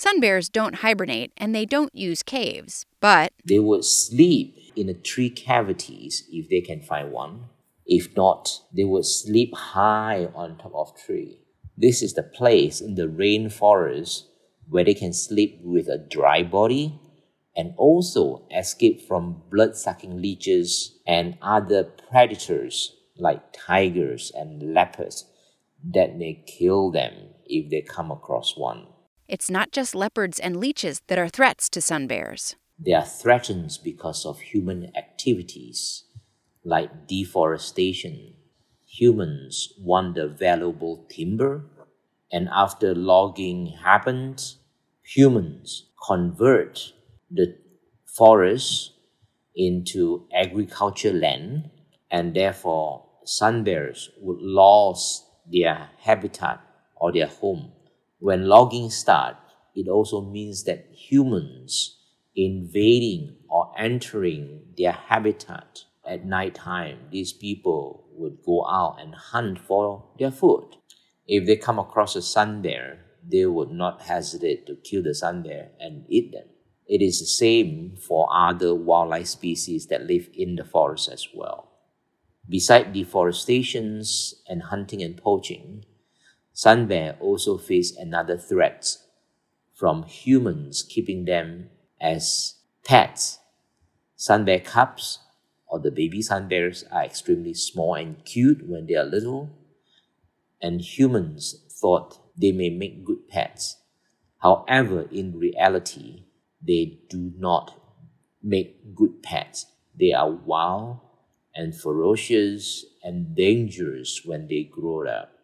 Sun 0.00 0.20
bears 0.20 0.48
don't 0.48 0.76
hibernate 0.76 1.32
and 1.36 1.52
they 1.52 1.66
don't 1.66 1.92
use 1.92 2.22
caves, 2.22 2.86
but 3.00 3.32
they 3.44 3.58
would 3.58 3.84
sleep 3.84 4.56
in 4.76 4.86
the 4.86 4.94
tree 4.94 5.28
cavities 5.28 6.22
if 6.30 6.48
they 6.48 6.60
can 6.60 6.80
find 6.80 7.10
one. 7.10 7.46
If 7.84 8.16
not, 8.16 8.60
they 8.72 8.84
would 8.84 9.06
sleep 9.06 9.52
high 9.56 10.28
on 10.36 10.56
top 10.56 10.70
of 10.72 10.96
tree. 10.96 11.40
This 11.76 12.00
is 12.00 12.14
the 12.14 12.22
place 12.22 12.80
in 12.80 12.94
the 12.94 13.08
rainforest 13.08 14.26
where 14.68 14.84
they 14.84 14.94
can 14.94 15.12
sleep 15.12 15.58
with 15.64 15.88
a 15.88 15.98
dry 15.98 16.44
body 16.44 16.96
and 17.56 17.74
also 17.76 18.46
escape 18.56 19.00
from 19.08 19.42
blood 19.50 19.76
sucking 19.76 20.22
leeches 20.22 20.96
and 21.08 21.36
other 21.42 21.82
predators 21.82 22.94
like 23.16 23.42
tigers 23.52 24.30
and 24.36 24.72
leopards 24.72 25.24
that 25.92 26.16
may 26.16 26.44
kill 26.46 26.92
them 26.92 27.14
if 27.46 27.68
they 27.68 27.82
come 27.82 28.12
across 28.12 28.56
one. 28.56 28.86
It's 29.28 29.50
not 29.50 29.72
just 29.72 29.94
leopards 29.94 30.38
and 30.38 30.56
leeches 30.56 31.02
that 31.08 31.18
are 31.18 31.28
threats 31.28 31.68
to 31.70 31.82
sun 31.82 32.06
bears. 32.06 32.56
They 32.78 32.94
are 32.94 33.04
threatened 33.04 33.78
because 33.84 34.24
of 34.24 34.40
human 34.40 34.90
activities 34.96 36.04
like 36.64 37.06
deforestation. 37.06 38.36
Humans 38.86 39.74
want 39.80 40.14
the 40.14 40.28
valuable 40.28 41.04
timber, 41.10 41.66
and 42.32 42.48
after 42.50 42.94
logging 42.94 43.74
happens, 43.84 44.60
humans 45.02 45.90
convert 46.06 46.94
the 47.30 47.54
forest 48.06 48.92
into 49.54 50.26
agriculture 50.34 51.12
land, 51.12 51.68
and 52.10 52.34
therefore 52.34 53.04
sun 53.26 53.62
bears 53.62 54.08
would 54.22 54.40
lose 54.40 55.22
their 55.46 55.90
habitat 55.98 56.60
or 56.96 57.12
their 57.12 57.26
home. 57.26 57.72
When 58.20 58.46
logging 58.46 58.90
starts, 58.90 59.38
it 59.74 59.88
also 59.88 60.20
means 60.20 60.64
that 60.64 60.88
humans 60.92 61.98
invading 62.34 63.36
or 63.48 63.72
entering 63.78 64.62
their 64.76 64.92
habitat 64.92 65.84
at 66.08 66.24
night 66.24 66.54
time, 66.54 66.98
these 67.12 67.32
people 67.32 68.06
would 68.12 68.38
go 68.44 68.66
out 68.66 68.96
and 69.00 69.14
hunt 69.14 69.60
for 69.60 70.04
their 70.18 70.30
food. 70.30 70.76
If 71.26 71.46
they 71.46 71.56
come 71.56 71.78
across 71.78 72.16
a 72.16 72.22
sun 72.22 72.62
bear, 72.62 73.04
they 73.22 73.44
would 73.46 73.70
not 73.70 74.02
hesitate 74.02 74.66
to 74.66 74.76
kill 74.76 75.02
the 75.02 75.14
sun 75.14 75.42
bear 75.42 75.70
and 75.78 76.04
eat 76.08 76.32
them. 76.32 76.46
It 76.86 77.02
is 77.02 77.20
the 77.20 77.26
same 77.26 77.96
for 78.00 78.28
other 78.34 78.74
wildlife 78.74 79.26
species 79.26 79.86
that 79.88 80.06
live 80.06 80.28
in 80.32 80.56
the 80.56 80.64
forest 80.64 81.10
as 81.12 81.28
well. 81.34 81.68
Besides 82.48 82.94
deforestation 82.94 84.02
and 84.48 84.62
hunting 84.62 85.02
and 85.02 85.16
poaching, 85.16 85.84
sun 86.58 86.88
bear 86.88 87.16
also 87.20 87.56
face 87.56 87.96
another 87.96 88.36
threat 88.36 88.96
from 89.72 90.02
humans 90.02 90.82
keeping 90.82 91.24
them 91.24 91.70
as 92.00 92.56
pets. 92.84 93.38
Sun 94.16 94.44
bear 94.44 94.58
cubs 94.58 95.20
or 95.68 95.78
the 95.78 95.92
baby 95.92 96.20
sun 96.20 96.48
bears 96.48 96.82
are 96.90 97.04
extremely 97.04 97.54
small 97.54 97.94
and 97.94 98.24
cute 98.24 98.68
when 98.68 98.86
they 98.86 98.94
are 98.96 99.04
little, 99.04 99.50
and 100.60 100.80
humans 100.80 101.64
thought 101.80 102.18
they 102.36 102.50
may 102.50 102.70
make 102.70 103.04
good 103.04 103.28
pets. 103.28 103.76
However, 104.38 105.06
in 105.12 105.38
reality, 105.38 106.24
they 106.60 106.98
do 107.08 107.30
not 107.38 107.80
make 108.42 108.96
good 108.96 109.22
pets. 109.22 109.66
They 109.96 110.12
are 110.12 110.28
wild 110.28 110.98
and 111.54 111.72
ferocious 111.72 112.84
and 113.04 113.36
dangerous 113.36 114.22
when 114.24 114.48
they 114.48 114.64
grow 114.64 115.06
up. 115.06 115.37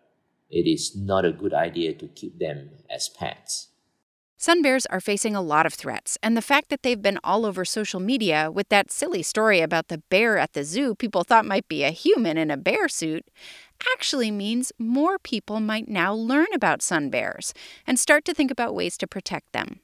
It 0.55 0.69
is 0.69 0.95
not 0.95 1.25
a 1.25 1.33
good 1.33 1.53
idea 1.53 1.95
to 1.95 2.07
keep 2.07 2.39
them 2.39 2.71
as 2.89 3.09
pets. 3.09 3.71
Sun 4.37 4.63
bears 4.63 4.87
are 4.87 5.01
facing 5.01 5.35
a 5.35 5.43
lot 5.43 5.67
of 5.67 5.75
threats, 5.75 6.17
and 6.23 6.37
the 6.37 6.43
fact 6.43 6.69
that 6.69 6.83
they've 6.83 7.03
been 7.03 7.19
all 7.25 7.45
over 7.45 7.65
social 7.65 7.99
media 7.99 8.53
with 8.53 8.69
that 8.69 8.93
silly 8.93 9.23
story 9.23 9.61
about 9.61 9.89
the 9.89 10.03
bear 10.11 10.39
at 10.39 10.53
the 10.53 10.63
zoo 10.63 10.95
people 10.95 11.25
thought 11.25 11.45
might 11.45 11.67
be 11.67 11.83
a 11.83 11.91
human 11.91 12.39
in 12.39 12.53
a 12.53 12.57
bear 12.57 12.89
suit 12.89 13.27
actually 13.95 14.31
means 14.31 14.71
more 14.79 15.19
people 15.19 15.59
might 15.59 15.89
now 15.89 16.15
learn 16.15 16.47
about 16.55 16.83
sun 16.83 17.11
bears 17.11 17.53
and 17.85 17.99
start 17.99 18.25
to 18.25 18.35
think 18.35 18.53
about 18.53 18.77
ways 18.77 18.97
to 18.99 19.09
protect 19.09 19.53
them. 19.53 19.81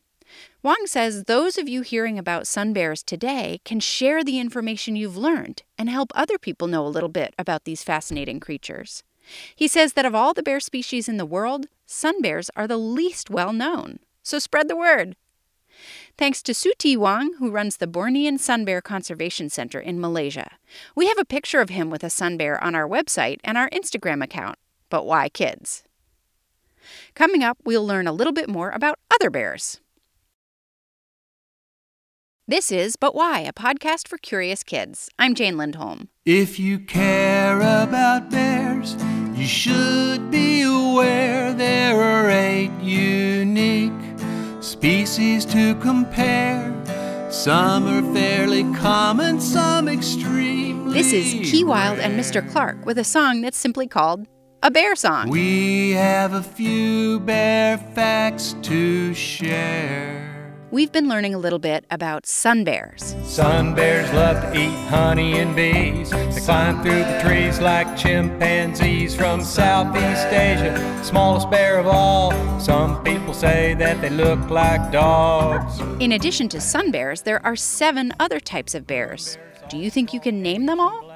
Wong 0.62 0.84
says 0.86 1.24
those 1.24 1.58
of 1.58 1.68
you 1.68 1.82
hearing 1.82 2.16
about 2.16 2.46
sun 2.46 2.72
bears 2.72 3.02
today 3.02 3.60
can 3.64 3.80
share 3.80 4.22
the 4.22 4.38
information 4.38 4.94
you've 4.94 5.16
learned 5.16 5.64
and 5.76 5.90
help 5.90 6.12
other 6.14 6.38
people 6.38 6.68
know 6.68 6.86
a 6.86 6.94
little 6.94 7.08
bit 7.08 7.34
about 7.36 7.64
these 7.64 7.82
fascinating 7.82 8.38
creatures. 8.38 9.02
He 9.54 9.68
says 9.68 9.92
that 9.94 10.06
of 10.06 10.14
all 10.14 10.34
the 10.34 10.42
bear 10.42 10.60
species 10.60 11.08
in 11.08 11.16
the 11.16 11.26
world, 11.26 11.66
sun 11.86 12.20
bears 12.20 12.50
are 12.56 12.66
the 12.66 12.76
least 12.76 13.30
well 13.30 13.52
known. 13.52 13.98
So 14.22 14.38
spread 14.38 14.68
the 14.68 14.76
word. 14.76 15.16
Thanks 16.18 16.42
to 16.42 16.52
Siew 16.52 16.72
Te 16.76 16.96
Wong, 16.96 17.34
who 17.38 17.50
runs 17.50 17.78
the 17.78 17.86
Bornean 17.86 18.38
Sun 18.38 18.64
Bear 18.66 18.82
Conservation 18.82 19.48
Center 19.48 19.80
in 19.80 20.00
Malaysia. 20.00 20.58
We 20.94 21.08
have 21.08 21.18
a 21.18 21.24
picture 21.24 21.60
of 21.60 21.70
him 21.70 21.88
with 21.88 22.04
a 22.04 22.10
sun 22.10 22.36
bear 22.36 22.62
on 22.62 22.74
our 22.74 22.86
website 22.86 23.40
and 23.42 23.56
our 23.56 23.70
Instagram 23.70 24.22
account. 24.22 24.58
But 24.90 25.06
why 25.06 25.28
kids? 25.30 25.84
Coming 27.14 27.42
up, 27.42 27.58
we'll 27.64 27.86
learn 27.86 28.06
a 28.06 28.12
little 28.12 28.32
bit 28.32 28.48
more 28.48 28.70
about 28.70 28.98
other 29.10 29.30
bears. 29.30 29.80
This 32.46 32.72
is 32.72 32.96
But 32.96 33.14
Why, 33.14 33.40
a 33.40 33.52
podcast 33.52 34.08
for 34.08 34.18
curious 34.18 34.64
kids. 34.64 35.08
I'm 35.20 35.36
Jane 35.36 35.56
Lindholm. 35.56 36.08
If 36.26 36.58
you 36.58 36.80
care 36.80 37.58
about 37.58 38.28
bears, 38.28 38.96
you 39.40 39.46
should 39.46 40.30
be 40.30 40.60
aware 40.62 41.54
there 41.54 41.98
are 41.98 42.28
eight 42.28 42.70
unique 42.82 43.90
species 44.60 45.46
to 45.46 45.74
compare. 45.76 46.76
Some 47.30 47.88
are 47.88 48.14
fairly 48.14 48.64
common, 48.74 49.40
some 49.40 49.88
extremely. 49.88 50.92
This 50.92 51.14
is 51.14 51.50
Key 51.50 51.64
Wilde 51.64 52.00
and 52.00 52.20
Mr. 52.20 52.46
Clarke 52.50 52.84
with 52.84 52.98
a 52.98 53.04
song 53.04 53.40
that's 53.40 53.56
simply 53.56 53.86
called 53.86 54.26
a 54.62 54.70
bear 54.70 54.94
song. 54.94 55.30
We 55.30 55.92
have 55.92 56.34
a 56.34 56.42
few 56.42 57.20
bear 57.20 57.78
facts 57.78 58.54
to 58.62 59.14
share. 59.14 60.29
We've 60.72 60.92
been 60.92 61.08
learning 61.08 61.34
a 61.34 61.38
little 61.38 61.58
bit 61.58 61.84
about 61.90 62.26
sun 62.26 62.62
bears. 62.62 63.16
Sun 63.24 63.74
bears 63.74 64.08
love 64.12 64.40
to 64.40 64.56
eat 64.56 64.70
honey 64.86 65.40
and 65.40 65.56
bees. 65.56 66.10
They 66.10 66.40
climb 66.40 66.80
through 66.80 67.02
the 67.02 67.20
trees 67.20 67.58
like 67.58 67.96
chimpanzees 67.96 69.16
from 69.16 69.42
Southeast 69.42 70.28
Asia. 70.28 71.00
Smallest 71.02 71.50
bear 71.50 71.80
of 71.80 71.88
all. 71.88 72.30
Some 72.60 73.02
people 73.02 73.34
say 73.34 73.74
that 73.74 74.00
they 74.00 74.10
look 74.10 74.48
like 74.48 74.92
dogs. 74.92 75.80
In 75.98 76.12
addition 76.12 76.48
to 76.50 76.60
sun 76.60 76.92
bears, 76.92 77.22
there 77.22 77.44
are 77.44 77.56
seven 77.56 78.12
other 78.20 78.38
types 78.38 78.76
of 78.76 78.86
bears. 78.86 79.38
Do 79.68 79.76
you 79.76 79.90
think 79.90 80.14
you 80.14 80.20
can 80.20 80.40
name 80.40 80.66
them 80.66 80.78
all? 80.78 81.09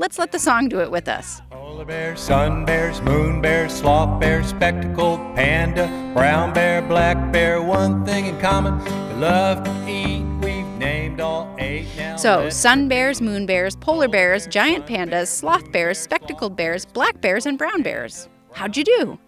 Let's 0.00 0.18
let 0.18 0.32
the 0.32 0.38
song 0.38 0.70
do 0.70 0.80
it 0.80 0.90
with 0.90 1.08
us. 1.08 1.42
Polar 1.50 1.84
bear, 1.84 2.16
sun 2.16 2.64
bears, 2.64 3.02
moon 3.02 3.42
bear, 3.42 3.68
sloth 3.68 4.18
bear, 4.18 4.42
spectacled 4.42 5.20
panda, 5.36 5.88
brown 6.14 6.54
bear, 6.54 6.80
black 6.80 7.30
bear. 7.30 7.62
One 7.62 8.06
thing 8.06 8.24
in 8.24 8.40
common, 8.40 8.82
they 8.82 9.14
love 9.16 9.62
to 9.62 9.70
eat. 9.86 10.22
We've 10.42 10.64
named 10.78 11.20
all 11.20 11.54
eight 11.58 11.84
now. 11.98 12.16
So, 12.16 12.48
sun 12.48 12.88
bears, 12.88 13.20
moon 13.20 13.44
bears, 13.44 13.76
polar 13.76 14.08
bears, 14.08 14.46
giant 14.46 14.86
pandas, 14.86 15.26
sloth 15.26 15.70
bears, 15.70 15.98
spectacled 15.98 16.56
bears, 16.56 16.86
black 16.86 17.20
bears, 17.20 17.44
and 17.44 17.58
brown 17.58 17.82
bears. 17.82 18.26
How'd 18.54 18.78
you 18.78 18.84
do? 18.84 19.18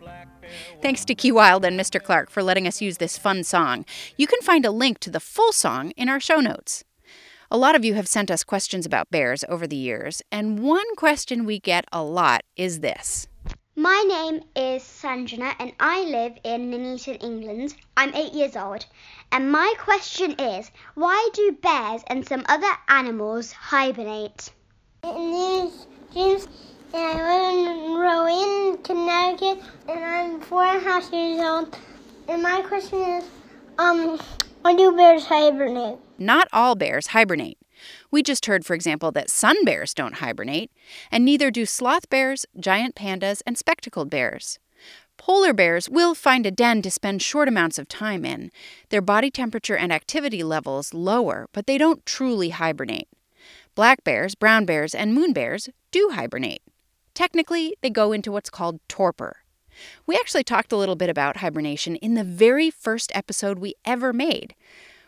Thanks 0.80 1.04
to 1.04 1.14
Key 1.14 1.32
Wilde 1.32 1.66
and 1.66 1.78
Mr. 1.78 2.02
Clarke 2.02 2.30
for 2.30 2.42
letting 2.42 2.66
us 2.66 2.80
use 2.80 2.96
this 2.96 3.18
fun 3.18 3.44
song. 3.44 3.84
You 4.16 4.26
can 4.26 4.40
find 4.40 4.64
a 4.64 4.70
link 4.70 5.00
to 5.00 5.10
the 5.10 5.20
full 5.20 5.52
song 5.52 5.90
in 5.98 6.08
our 6.08 6.18
show 6.18 6.40
notes. 6.40 6.82
A 7.54 7.58
lot 7.58 7.74
of 7.74 7.84
you 7.84 7.92
have 7.92 8.08
sent 8.08 8.30
us 8.30 8.44
questions 8.44 8.86
about 8.86 9.10
bears 9.10 9.44
over 9.46 9.66
the 9.66 9.76
years, 9.76 10.22
and 10.32 10.60
one 10.60 10.96
question 10.96 11.44
we 11.44 11.58
get 11.58 11.84
a 11.92 12.02
lot 12.02 12.44
is 12.56 12.80
this. 12.80 13.28
My 13.76 14.02
name 14.08 14.42
is 14.56 14.82
Sanjana 14.82 15.54
and 15.58 15.74
I 15.78 16.04
live 16.04 16.38
in 16.44 16.70
Nuneaton, 16.70 17.22
England. 17.22 17.74
I'm 17.94 18.14
eight 18.14 18.32
years 18.32 18.56
old. 18.56 18.86
And 19.32 19.52
my 19.52 19.74
question 19.76 20.32
is 20.38 20.70
why 20.94 21.28
do 21.34 21.58
bears 21.60 22.00
and 22.06 22.26
some 22.26 22.42
other 22.48 22.72
animals 22.88 23.52
hibernate? 23.52 24.50
My 25.04 25.12
name 25.12 25.66
is 25.66 25.86
James 26.14 26.48
and 26.94 27.20
I 27.20 27.52
live 27.52 27.84
in 27.84 27.94
Rowan, 27.98 28.78
Connecticut 28.78 29.62
and 29.90 30.02
I'm 30.02 30.40
four 30.40 30.64
and 30.64 30.80
a 30.80 30.88
half 30.88 31.12
years 31.12 31.38
old. 31.38 31.76
And 32.28 32.42
my 32.42 32.62
question 32.62 32.98
is 32.98 33.24
um, 33.76 34.18
why 34.62 34.74
do 34.74 34.96
bears 34.96 35.26
hibernate? 35.26 35.98
Not 36.24 36.48
all 36.52 36.74
bears 36.74 37.08
hibernate. 37.08 37.58
We 38.10 38.22
just 38.22 38.46
heard, 38.46 38.64
for 38.64 38.74
example, 38.74 39.10
that 39.12 39.28
sun 39.28 39.64
bears 39.64 39.92
don't 39.92 40.16
hibernate, 40.16 40.70
and 41.10 41.24
neither 41.24 41.50
do 41.50 41.66
sloth 41.66 42.08
bears, 42.08 42.46
giant 42.58 42.94
pandas, 42.94 43.42
and 43.44 43.58
spectacled 43.58 44.08
bears. 44.08 44.60
Polar 45.16 45.52
bears 45.52 45.88
will 45.88 46.14
find 46.14 46.46
a 46.46 46.50
den 46.50 46.80
to 46.82 46.90
spend 46.90 47.22
short 47.22 47.48
amounts 47.48 47.78
of 47.78 47.88
time 47.88 48.24
in. 48.24 48.50
Their 48.90 49.02
body 49.02 49.30
temperature 49.30 49.76
and 49.76 49.92
activity 49.92 50.42
levels 50.42 50.94
lower, 50.94 51.48
but 51.52 51.66
they 51.66 51.76
don't 51.76 52.04
truly 52.06 52.50
hibernate. 52.50 53.08
Black 53.74 54.04
bears, 54.04 54.34
brown 54.34 54.64
bears, 54.64 54.94
and 54.94 55.14
moon 55.14 55.32
bears 55.32 55.68
do 55.90 56.10
hibernate. 56.14 56.62
Technically, 57.14 57.74
they 57.82 57.90
go 57.90 58.12
into 58.12 58.32
what's 58.32 58.50
called 58.50 58.80
torpor. 58.88 59.38
We 60.06 60.16
actually 60.16 60.44
talked 60.44 60.72
a 60.72 60.76
little 60.76 60.96
bit 60.96 61.10
about 61.10 61.38
hibernation 61.38 61.96
in 61.96 62.14
the 62.14 62.24
very 62.24 62.70
first 62.70 63.10
episode 63.14 63.58
we 63.58 63.74
ever 63.84 64.12
made. 64.12 64.54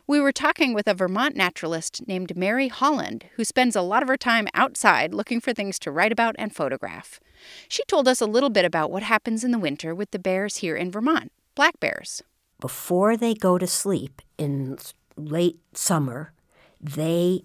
We 0.07 0.21
were 0.21 0.33
talking 0.33 0.75
with 0.75 0.87
a 0.87 0.93
Vermont 0.93 1.35
naturalist 1.35 2.07
named 2.07 2.37
Mary 2.37 2.69
Holland, 2.69 3.25
who 3.37 3.45
spends 3.45 3.75
a 3.75 3.81
lot 3.81 4.03
of 4.03 4.09
her 4.09 4.19
time 4.19 4.49
outside 4.53 5.15
looking 5.15 5.41
for 5.41 5.55
things 5.55 5.79
to 5.79 5.91
write 5.91 6.13
about 6.13 6.37
and 6.39 6.55
photograph. 6.55 7.21
She 7.69 7.83
told 7.89 8.07
us 8.07 8.21
a 8.21 8.27
little 8.27 8.51
bit 8.51 8.67
about 8.67 8.91
what 8.91 9.03
happens 9.03 9.45
in 9.45 9.51
the 9.51 9.59
winter 9.59 9.95
with 9.95 10.11
the 10.11 10.19
bears 10.19 10.57
here 10.57 10.77
in 10.77 10.91
Vermont, 10.91 11.33
black 11.55 11.81
bears. 11.81 12.23
before 12.61 13.17
they 13.17 13.35
go 13.35 13.59
to 13.59 13.67
sleep 13.67 14.21
in 14.39 14.77
late 15.17 15.59
summer, 15.73 16.33
they 16.81 17.43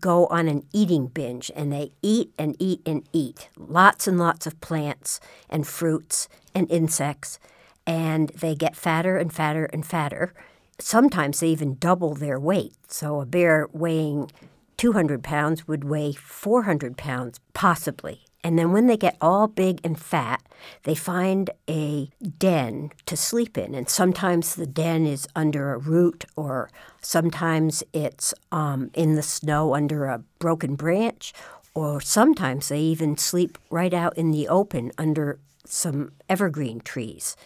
go 0.00 0.26
on 0.26 0.48
an 0.48 0.62
eating 0.72 1.08
binge 1.08 1.50
and 1.56 1.72
they 1.72 1.90
eat 2.02 2.32
and 2.38 2.56
eat 2.60 2.80
and 2.86 3.02
eat 3.12 3.48
lots 3.56 4.06
and 4.08 4.18
lots 4.18 4.46
of 4.46 4.60
plants 4.60 5.20
and 5.48 5.66
fruits 5.66 6.28
and 6.54 6.70
insects 6.70 7.38
and 7.86 8.30
they 8.30 8.54
get 8.54 8.74
fatter 8.74 9.16
and 9.16 9.32
fatter 9.32 9.66
and 9.66 9.86
fatter 9.86 10.34
sometimes 10.78 11.40
they 11.40 11.48
even 11.48 11.76
double 11.76 12.14
their 12.14 12.38
weight. 12.38 12.74
So 12.88 13.20
a 13.20 13.26
bear 13.26 13.68
weighing 13.72 14.30
200 14.76 15.22
pounds 15.22 15.68
would 15.68 15.84
weigh 15.84 16.12
400 16.12 16.96
pounds, 16.96 17.40
possibly. 17.52 18.24
And 18.42 18.58
then 18.58 18.72
when 18.72 18.86
they 18.86 18.98
get 18.98 19.16
all 19.22 19.48
big 19.48 19.80
and 19.82 19.98
fat, 19.98 20.42
they 20.82 20.94
find 20.94 21.48
a 21.68 22.10
den 22.38 22.90
to 23.06 23.16
sleep 23.16 23.56
in. 23.56 23.74
And 23.74 23.88
sometimes 23.88 24.54
the 24.54 24.66
den 24.66 25.06
is 25.06 25.26
under 25.34 25.72
a 25.72 25.78
root, 25.78 26.26
or 26.36 26.70
sometimes 27.00 27.82
it's 27.94 28.34
um, 28.52 28.90
in 28.92 29.14
the 29.14 29.22
snow 29.22 29.74
under 29.74 30.04
a 30.04 30.22
broken 30.38 30.74
branch, 30.74 31.32
or 31.74 32.02
sometimes 32.02 32.68
they 32.68 32.80
even 32.80 33.16
sleep 33.16 33.56
right 33.70 33.94
out 33.94 34.16
in 34.18 34.30
the 34.30 34.46
open 34.46 34.92
under 34.98 35.38
some 35.64 36.12
evergreen 36.28 36.80
trees. 36.80 37.36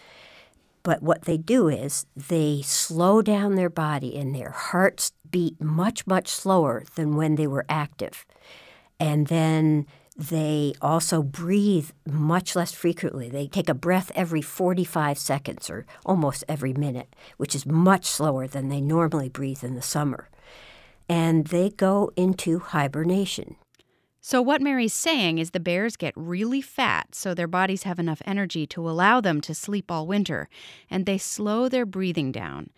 But 0.83 1.03
what 1.03 1.23
they 1.23 1.37
do 1.37 1.67
is 1.67 2.05
they 2.15 2.61
slow 2.63 3.21
down 3.21 3.55
their 3.55 3.69
body 3.69 4.15
and 4.17 4.33
their 4.33 4.51
hearts 4.51 5.11
beat 5.29 5.61
much, 5.61 6.07
much 6.07 6.27
slower 6.27 6.83
than 6.95 7.15
when 7.15 7.35
they 7.35 7.47
were 7.47 7.65
active. 7.69 8.25
And 8.99 9.27
then 9.27 9.85
they 10.17 10.73
also 10.81 11.23
breathe 11.23 11.91
much 12.05 12.55
less 12.55 12.73
frequently. 12.73 13.29
They 13.29 13.47
take 13.47 13.69
a 13.69 13.73
breath 13.73 14.11
every 14.15 14.41
45 14.41 15.17
seconds 15.17 15.69
or 15.69 15.85
almost 16.05 16.43
every 16.49 16.73
minute, 16.73 17.15
which 17.37 17.55
is 17.55 17.65
much 17.65 18.05
slower 18.05 18.45
than 18.45 18.67
they 18.67 18.81
normally 18.81 19.29
breathe 19.29 19.63
in 19.63 19.75
the 19.75 19.81
summer. 19.81 20.29
And 21.07 21.47
they 21.47 21.69
go 21.69 22.11
into 22.17 22.59
hibernation. 22.59 23.55
So, 24.21 24.41
what 24.41 24.61
Mary's 24.61 24.93
saying 24.93 25.37
is 25.37 25.51
the 25.51 25.61
bears 25.61 25.95
get 25.95 26.13
really 26.15 26.61
fat 26.61 27.15
so 27.15 27.33
their 27.33 27.47
bodies 27.47 27.83
have 27.83 27.99
enough 27.99 28.21
energy 28.25 28.67
to 28.67 28.89
allow 28.89 29.21
them 29.21 29.39
to 29.41 29.55
sleep 29.55 29.89
all 29.89 30.05
winter, 30.05 30.49
and 30.89 31.05
they 31.05 31.17
slow 31.17 31.69
their 31.69 31.85
breathing 31.85 32.31
down. 32.33 32.69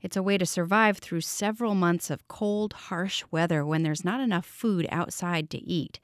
It's 0.00 0.16
a 0.16 0.22
way 0.22 0.38
to 0.38 0.46
survive 0.46 0.98
through 0.98 1.20
several 1.20 1.74
months 1.74 2.08
of 2.08 2.26
cold, 2.28 2.72
harsh 2.72 3.24
weather 3.30 3.64
when 3.64 3.82
there's 3.82 4.04
not 4.04 4.20
enough 4.20 4.46
food 4.46 4.86
outside 4.90 5.50
to 5.50 5.62
eat. 5.62 6.00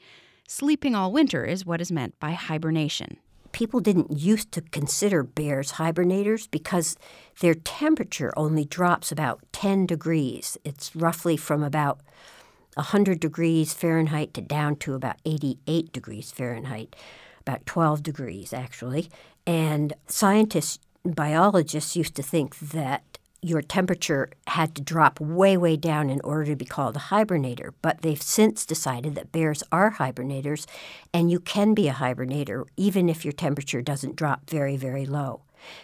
Sleeping 0.47 0.95
all 0.95 1.11
winter 1.11 1.47
is 1.47 1.65
what 1.65 1.81
is 1.81 1.91
meant 1.91 2.19
by 2.21 2.33
hibernation. 2.33 3.17
People 3.53 3.81
didn't 3.81 4.19
used 4.19 4.53
to 4.53 4.61
consider 4.61 5.23
bears 5.23 5.73
hibernators 5.73 6.51
because 6.51 6.97
their 7.41 7.55
temperature 7.55 8.33
only 8.37 8.65
drops 8.65 9.11
about 9.13 9.41
10 9.53 9.87
degrees. 9.87 10.59
It's 10.65 10.95
roughly 10.97 11.37
from 11.37 11.63
about 11.63 12.01
100 12.75 13.21
degrees 13.21 13.73
Fahrenheit 13.73 14.35
to 14.35 14.41
down 14.41 14.77
to 14.77 14.95
about 14.95 15.17
88 15.25 15.93
degrees 15.93 16.31
Fahrenheit, 16.31 16.97
about 17.41 17.67
12 17.67 18.03
degrees 18.03 18.53
actually. 18.53 19.11
And 19.47 19.95
scientists, 20.07 20.79
biologists 21.05 21.97
used 21.97 22.15
to 22.17 22.23
think 22.23 22.59
that 22.59 23.19
your 23.45 23.61
temperature 23.61 24.31
had 24.47 24.75
to 24.77 24.83
drop 24.83 25.21
way, 25.21 25.57
way 25.57 25.77
down 25.77 26.09
in 26.09 26.21
order 26.23 26.45
to 26.45 26.57
be 26.57 26.65
called 26.65 26.95
a 26.95 27.01
hibernator. 27.01 27.73
But 27.83 28.03
they've 28.03 28.23
since 28.23 28.65
decided 28.65 29.17
that 29.17 29.33
bears 29.33 29.65
are 29.73 29.95
hibernators, 29.95 30.65
and 31.13 31.31
you 31.31 31.41
can 31.41 31.75
be 31.75 31.89
a 31.89 31.95
hibernator 31.95 32.65
even 32.77 33.09
if 33.09 33.25
your 33.25 33.33
temperature 33.33 33.83
doesn't 33.83 34.15
drop 34.15 34.49
very, 34.49 34.77
very 34.77 35.05
low. 35.05 35.43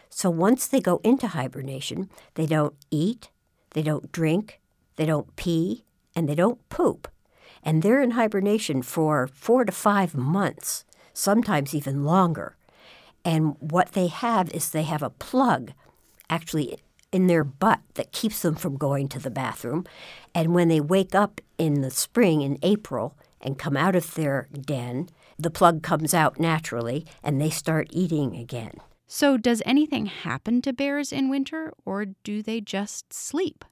So 0.09 0.30
once 0.30 0.68
they 0.68 0.80
go 0.80 1.00
into 1.02 1.28
hibernation, 1.28 2.09
they 2.35 2.47
don't 2.47 2.75
eat, 2.92 3.30
they 3.71 3.83
don't 3.83 4.11
drink, 4.12 4.61
they 4.95 5.07
don't 5.07 5.35
pee, 5.35 5.85
and 6.19 6.29
they 6.29 6.35
don't 6.35 6.69
poop. 6.69 7.07
And 7.63 7.81
they're 7.81 8.03
in 8.03 8.11
hibernation 8.13 8.83
for 8.83 9.29
four 9.29 9.65
to 9.65 9.71
five 9.71 10.17
months, 10.17 10.85
sometimes 11.13 11.77
even 11.77 12.05
longer. 12.05 12.57
And 13.25 13.55
what 13.61 13.93
they 13.93 14.09
have 14.09 14.51
is 14.51 14.71
they 14.71 14.83
have 14.83 15.03
a 15.03 15.11
plug 15.11 15.73
actually 16.29 16.77
in 17.13 17.29
their 17.29 17.45
butt 17.45 17.81
that 17.95 18.11
keeps 18.11 18.43
them 18.43 18.57
from 18.57 18.77
going 18.77 19.09
to 19.09 19.21
the 19.21 19.31
bathroom. 19.31 19.85
And 20.35 20.55
when 20.55 20.67
they 20.67 20.81
wake 20.81 21.15
up 21.15 21.41
in 21.57 21.83
the 21.83 21.91
spring, 21.91 22.43
in 22.43 22.59
April, 22.63 23.17
and 23.41 23.57
come 23.57 23.77
out 23.77 23.95
of 23.95 24.15
their 24.15 24.49
den, 24.61 25.09
the 25.39 25.51
plug 25.51 25.85
comes 25.85 26.13
out 26.13 26.41
naturally 26.41 27.07
and 27.23 27.40
they 27.40 27.51
start 27.51 27.87
eating 27.92 28.35
again. 28.35 28.73
So, 29.07 29.37
does 29.37 29.62
anything 29.64 30.07
happen 30.07 30.62
to 30.62 30.73
bears 30.73 31.12
in 31.12 31.31
winter, 31.31 31.73
or 31.87 32.07
do 32.25 32.42
they 32.42 32.61
just 32.61 33.12
sleep? 33.12 33.64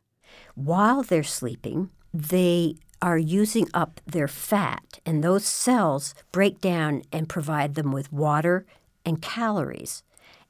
While 0.54 1.02
they're 1.02 1.22
sleeping, 1.22 1.90
they 2.12 2.76
are 3.02 3.18
using 3.18 3.68
up 3.74 4.00
their 4.06 4.28
fat, 4.28 4.98
and 5.04 5.22
those 5.22 5.44
cells 5.44 6.14
break 6.32 6.60
down 6.60 7.02
and 7.12 7.28
provide 7.28 7.74
them 7.74 7.92
with 7.92 8.12
water 8.12 8.64
and 9.04 9.20
calories. 9.20 10.02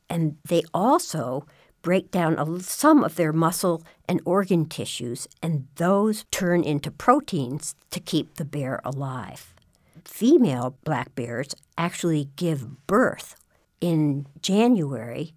And 0.09 0.37
they 0.45 0.63
also 0.73 1.45
break 1.83 2.11
down 2.11 2.61
some 2.61 3.05
of 3.05 3.17
their 3.17 3.33
muscle 3.33 3.83
and 4.09 4.21
organ 4.25 4.67
tissues, 4.67 5.29
and 5.43 5.67
those 5.77 6.25
turn 6.31 6.63
into 6.63 6.91
proteins 6.91 7.75
to 7.91 8.01
keep 8.01 8.35
the 8.35 8.45
bear 8.45 8.81
alive. 8.85 9.55
Female 10.05 10.77
black 10.85 11.15
bears 11.15 11.55
actually 11.77 12.29
give 12.37 12.87
birth 12.87 13.37
in 13.81 14.27
January 14.41 15.33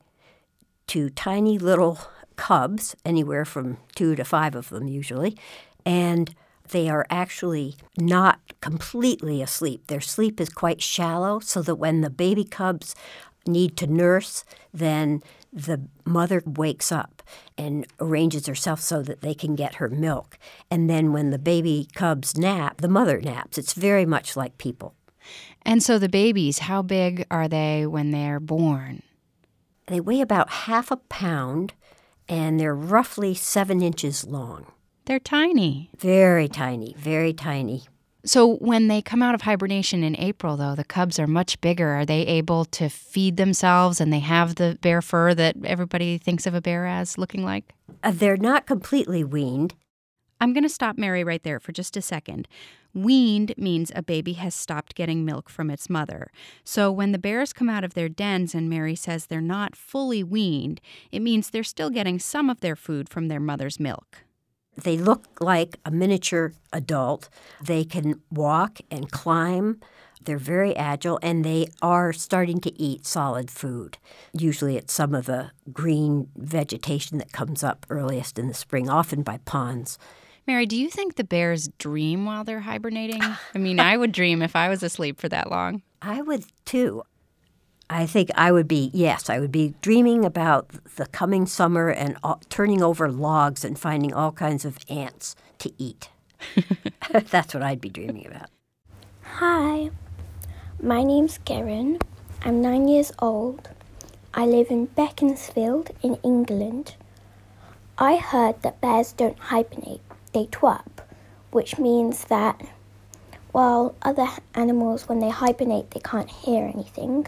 to 0.88 1.10
tiny 1.10 1.58
little 1.58 2.00
cubs, 2.36 2.96
anywhere 3.04 3.46
from 3.46 3.78
two 3.96 4.16
to 4.16 4.24
five 4.24 4.56
of 4.56 4.70
them 4.70 4.88
usually, 4.88 5.38
and 5.86 6.34
they 6.72 6.90
are 6.90 7.06
actually 7.10 7.76
not 7.98 8.40
completely 8.62 9.42
asleep. 9.42 9.88
Their 9.88 10.02
sleep 10.02 10.40
is 10.40 10.50
quite 10.50 10.82
shallow, 10.82 11.40
so 11.40 11.62
that 11.62 11.76
when 11.76 12.02
the 12.02 12.10
baby 12.10 12.44
cubs 12.44 12.96
need 13.48 13.76
to 13.78 13.88
nurse, 13.88 14.44
then 14.74 15.24
the 15.52 15.82
mother 16.06 16.44
wakes 16.46 16.92
up 16.92 17.24
and 17.58 17.88
arranges 18.00 18.46
herself 18.46 18.80
so 18.80 19.02
that 19.02 19.22
they 19.22 19.34
can 19.34 19.56
get 19.56 19.76
her 19.76 19.90
milk. 19.90 20.38
And 20.70 20.90
then 20.90 21.12
when 21.12 21.32
the 21.32 21.40
baby 21.40 21.88
cubs 21.96 22.38
nap, 22.38 22.82
the 22.82 22.88
mother 22.88 23.20
naps. 23.20 23.58
It's 23.58 23.74
very 23.74 24.06
much 24.06 24.38
like 24.38 24.58
people. 24.58 24.94
And 25.64 25.82
so 25.84 25.98
the 26.00 26.10
babies, 26.10 26.60
how 26.60 26.82
big 26.82 27.26
are 27.30 27.48
they 27.48 27.86
when 27.86 28.12
they're 28.12 28.40
born? 28.40 29.02
They 29.88 30.00
weigh 30.00 30.22
about 30.22 30.50
half 30.52 30.92
a 30.92 30.98
pound 30.98 31.74
and 32.28 32.60
they're 32.60 32.76
roughly 32.76 33.34
seven 33.34 33.82
inches 33.82 34.26
long. 34.26 34.68
They're 35.10 35.18
tiny. 35.18 35.90
Very 35.98 36.48
tiny, 36.48 36.94
very 36.96 37.34
tiny. 37.34 37.86
So 38.26 38.58
when 38.58 38.90
they 38.90 39.02
come 39.02 39.24
out 39.24 39.34
of 39.34 39.42
hibernation 39.42 40.04
in 40.04 40.16
April, 40.16 40.56
though, 40.56 40.76
the 40.76 40.84
cubs 40.84 41.18
are 41.18 41.26
much 41.26 41.60
bigger. 41.62 41.96
Are 41.96 42.06
they 42.06 42.22
able 42.28 42.64
to 42.66 42.90
feed 42.90 43.36
themselves 43.36 44.00
and 44.00 44.14
they 44.14 44.20
have 44.20 44.54
the 44.54 44.78
bear 44.82 45.02
fur 45.02 45.34
that 45.34 45.56
everybody 45.64 46.20
thinks 46.20 46.46
of 46.46 46.54
a 46.54 46.62
bear 46.62 46.86
as 46.86 47.18
looking 47.18 47.44
like? 47.44 47.74
Uh, 48.04 48.12
they're 48.12 48.38
not 48.38 48.68
completely 48.68 49.24
weaned. 49.24 49.74
I'm 50.40 50.54
going 50.54 50.62
to 50.62 50.70
stop 50.70 50.96
Mary 50.96 51.24
right 51.24 51.42
there 51.42 51.60
for 51.60 51.72
just 51.72 51.98
a 51.98 52.04
second. 52.04 52.48
Weaned 52.94 53.56
means 53.58 53.92
a 53.96 54.04
baby 54.04 54.34
has 54.34 54.54
stopped 54.54 54.94
getting 54.94 55.26
milk 55.26 55.50
from 55.50 55.72
its 55.72 55.90
mother. 55.90 56.30
So 56.64 56.92
when 56.92 57.14
the 57.14 57.18
bears 57.18 57.52
come 57.52 57.68
out 57.68 57.84
of 57.84 57.96
their 57.96 58.10
dens 58.10 58.54
and 58.54 58.70
Mary 58.70 58.94
says 58.94 59.26
they're 59.26 59.42
not 59.42 59.76
fully 59.76 60.24
weaned, 60.24 60.80
it 61.12 61.22
means 61.24 61.50
they're 61.50 61.64
still 61.64 61.90
getting 61.90 62.20
some 62.20 62.48
of 62.48 62.60
their 62.60 62.76
food 62.76 63.10
from 63.10 63.28
their 63.28 63.40
mother's 63.40 63.80
milk. 63.80 64.20
They 64.84 64.98
look 64.98 65.26
like 65.40 65.78
a 65.86 65.92
miniature 65.92 66.54
adult. 66.72 67.30
They 67.62 67.84
can 67.84 68.22
walk 68.32 68.80
and 68.90 69.12
climb. 69.12 69.80
They're 70.22 70.38
very 70.38 70.76
agile 70.76 71.20
and 71.22 71.44
they 71.44 71.70
are 71.82 72.12
starting 72.14 72.60
to 72.62 72.82
eat 72.82 73.06
solid 73.06 73.50
food. 73.50 73.98
Usually 74.34 74.78
it's 74.78 74.94
some 74.94 75.16
of 75.16 75.26
the 75.26 75.52
green 75.72 76.30
vegetation 76.36 77.18
that 77.20 77.32
comes 77.32 77.64
up 77.64 77.86
earliest 77.90 78.38
in 78.38 78.48
the 78.48 78.54
spring, 78.54 78.90
often 78.90 79.24
by 79.24 79.38
ponds. 79.46 79.98
Mary, 80.46 80.66
do 80.66 80.76
you 80.76 80.90
think 80.90 81.16
the 81.16 81.24
bears 81.24 81.68
dream 81.78 82.26
while 82.26 82.44
they're 82.44 82.62
hibernating? 82.62 83.22
I 83.56 83.58
mean, 83.58 83.80
I 83.80 83.96
would 83.98 84.12
dream 84.12 84.42
if 84.42 84.56
I 84.56 84.68
was 84.70 84.84
asleep 84.84 85.20
for 85.20 85.30
that 85.30 85.50
long. 85.50 85.84
I 86.02 86.22
would 86.22 86.46
too. 86.66 87.04
I 87.92 88.06
think 88.06 88.30
I 88.36 88.52
would 88.52 88.68
be, 88.68 88.92
yes, 88.94 89.32
I 89.32 89.40
would 89.40 89.52
be 89.52 89.74
dreaming 89.82 90.24
about 90.24 90.70
the 90.96 91.08
coming 91.08 91.48
summer 91.48 91.90
and 91.90 92.18
all, 92.24 92.40
turning 92.50 92.84
over 92.84 93.10
logs 93.12 93.66
and 93.66 93.80
finding 93.80 94.14
all 94.14 94.32
kinds 94.32 94.64
of 94.64 94.78
ants 94.90 95.36
to 95.58 95.72
eat. 95.80 96.10
That's 97.12 97.56
what 97.56 97.64
I'd 97.64 97.82
be 97.82 97.90
dreaming 97.90 98.28
about. 98.28 98.50
Hi, 99.24 99.90
my 100.80 101.04
name's 101.04 101.40
Karen. 101.40 101.98
I'm 102.44 102.62
nine 102.62 102.88
years 102.88 103.12
old. 103.20 103.70
I 104.36 104.46
live 104.46 104.70
in 104.70 104.86
Beaconsfield 104.86 105.90
in 106.04 106.16
England. 106.24 106.94
I 107.98 108.18
heard 108.18 108.62
that 108.62 108.82
bears 108.82 109.14
don't 109.14 109.40
hibernate, 109.40 110.02
they 110.32 110.46
twirp, 110.46 111.02
which 111.50 111.80
means 111.80 112.26
that 112.26 112.62
while 113.52 113.96
other 114.04 114.28
animals, 114.54 115.10
when 115.10 115.20
they 115.20 115.30
hibernate, 115.30 115.90
they 115.90 116.00
can't 116.00 116.30
hear 116.30 116.66
anything 116.66 117.26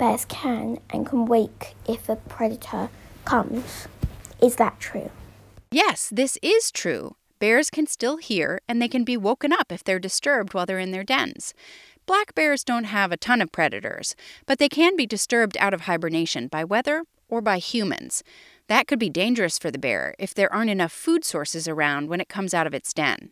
bears 0.00 0.24
can 0.24 0.78
and 0.88 1.06
can 1.06 1.26
wake 1.26 1.74
if 1.86 2.08
a 2.08 2.16
predator 2.16 2.88
comes. 3.26 3.86
Is 4.40 4.56
that 4.56 4.80
true? 4.80 5.10
Yes, 5.70 6.08
this 6.10 6.38
is 6.42 6.72
true. 6.72 7.16
Bears 7.38 7.68
can 7.68 7.86
still 7.86 8.16
hear 8.16 8.60
and 8.66 8.80
they 8.80 8.88
can 8.88 9.04
be 9.04 9.18
woken 9.18 9.52
up 9.52 9.70
if 9.70 9.84
they're 9.84 9.98
disturbed 9.98 10.54
while 10.54 10.64
they're 10.64 10.78
in 10.78 10.90
their 10.90 11.04
dens. 11.04 11.52
Black 12.06 12.34
bears 12.34 12.64
don't 12.64 12.84
have 12.84 13.12
a 13.12 13.18
ton 13.18 13.42
of 13.42 13.52
predators, 13.52 14.16
but 14.46 14.58
they 14.58 14.70
can 14.70 14.96
be 14.96 15.06
disturbed 15.06 15.56
out 15.58 15.74
of 15.74 15.82
hibernation 15.82 16.48
by 16.48 16.64
weather 16.64 17.04
or 17.28 17.42
by 17.42 17.58
humans. 17.58 18.24
That 18.68 18.86
could 18.86 18.98
be 18.98 19.10
dangerous 19.10 19.58
for 19.58 19.70
the 19.70 19.78
bear 19.78 20.14
if 20.18 20.32
there 20.32 20.52
aren't 20.52 20.70
enough 20.70 20.92
food 20.92 21.24
sources 21.26 21.68
around 21.68 22.08
when 22.08 22.22
it 22.22 22.28
comes 22.28 22.54
out 22.54 22.66
of 22.66 22.74
its 22.74 22.94
den. 22.94 23.30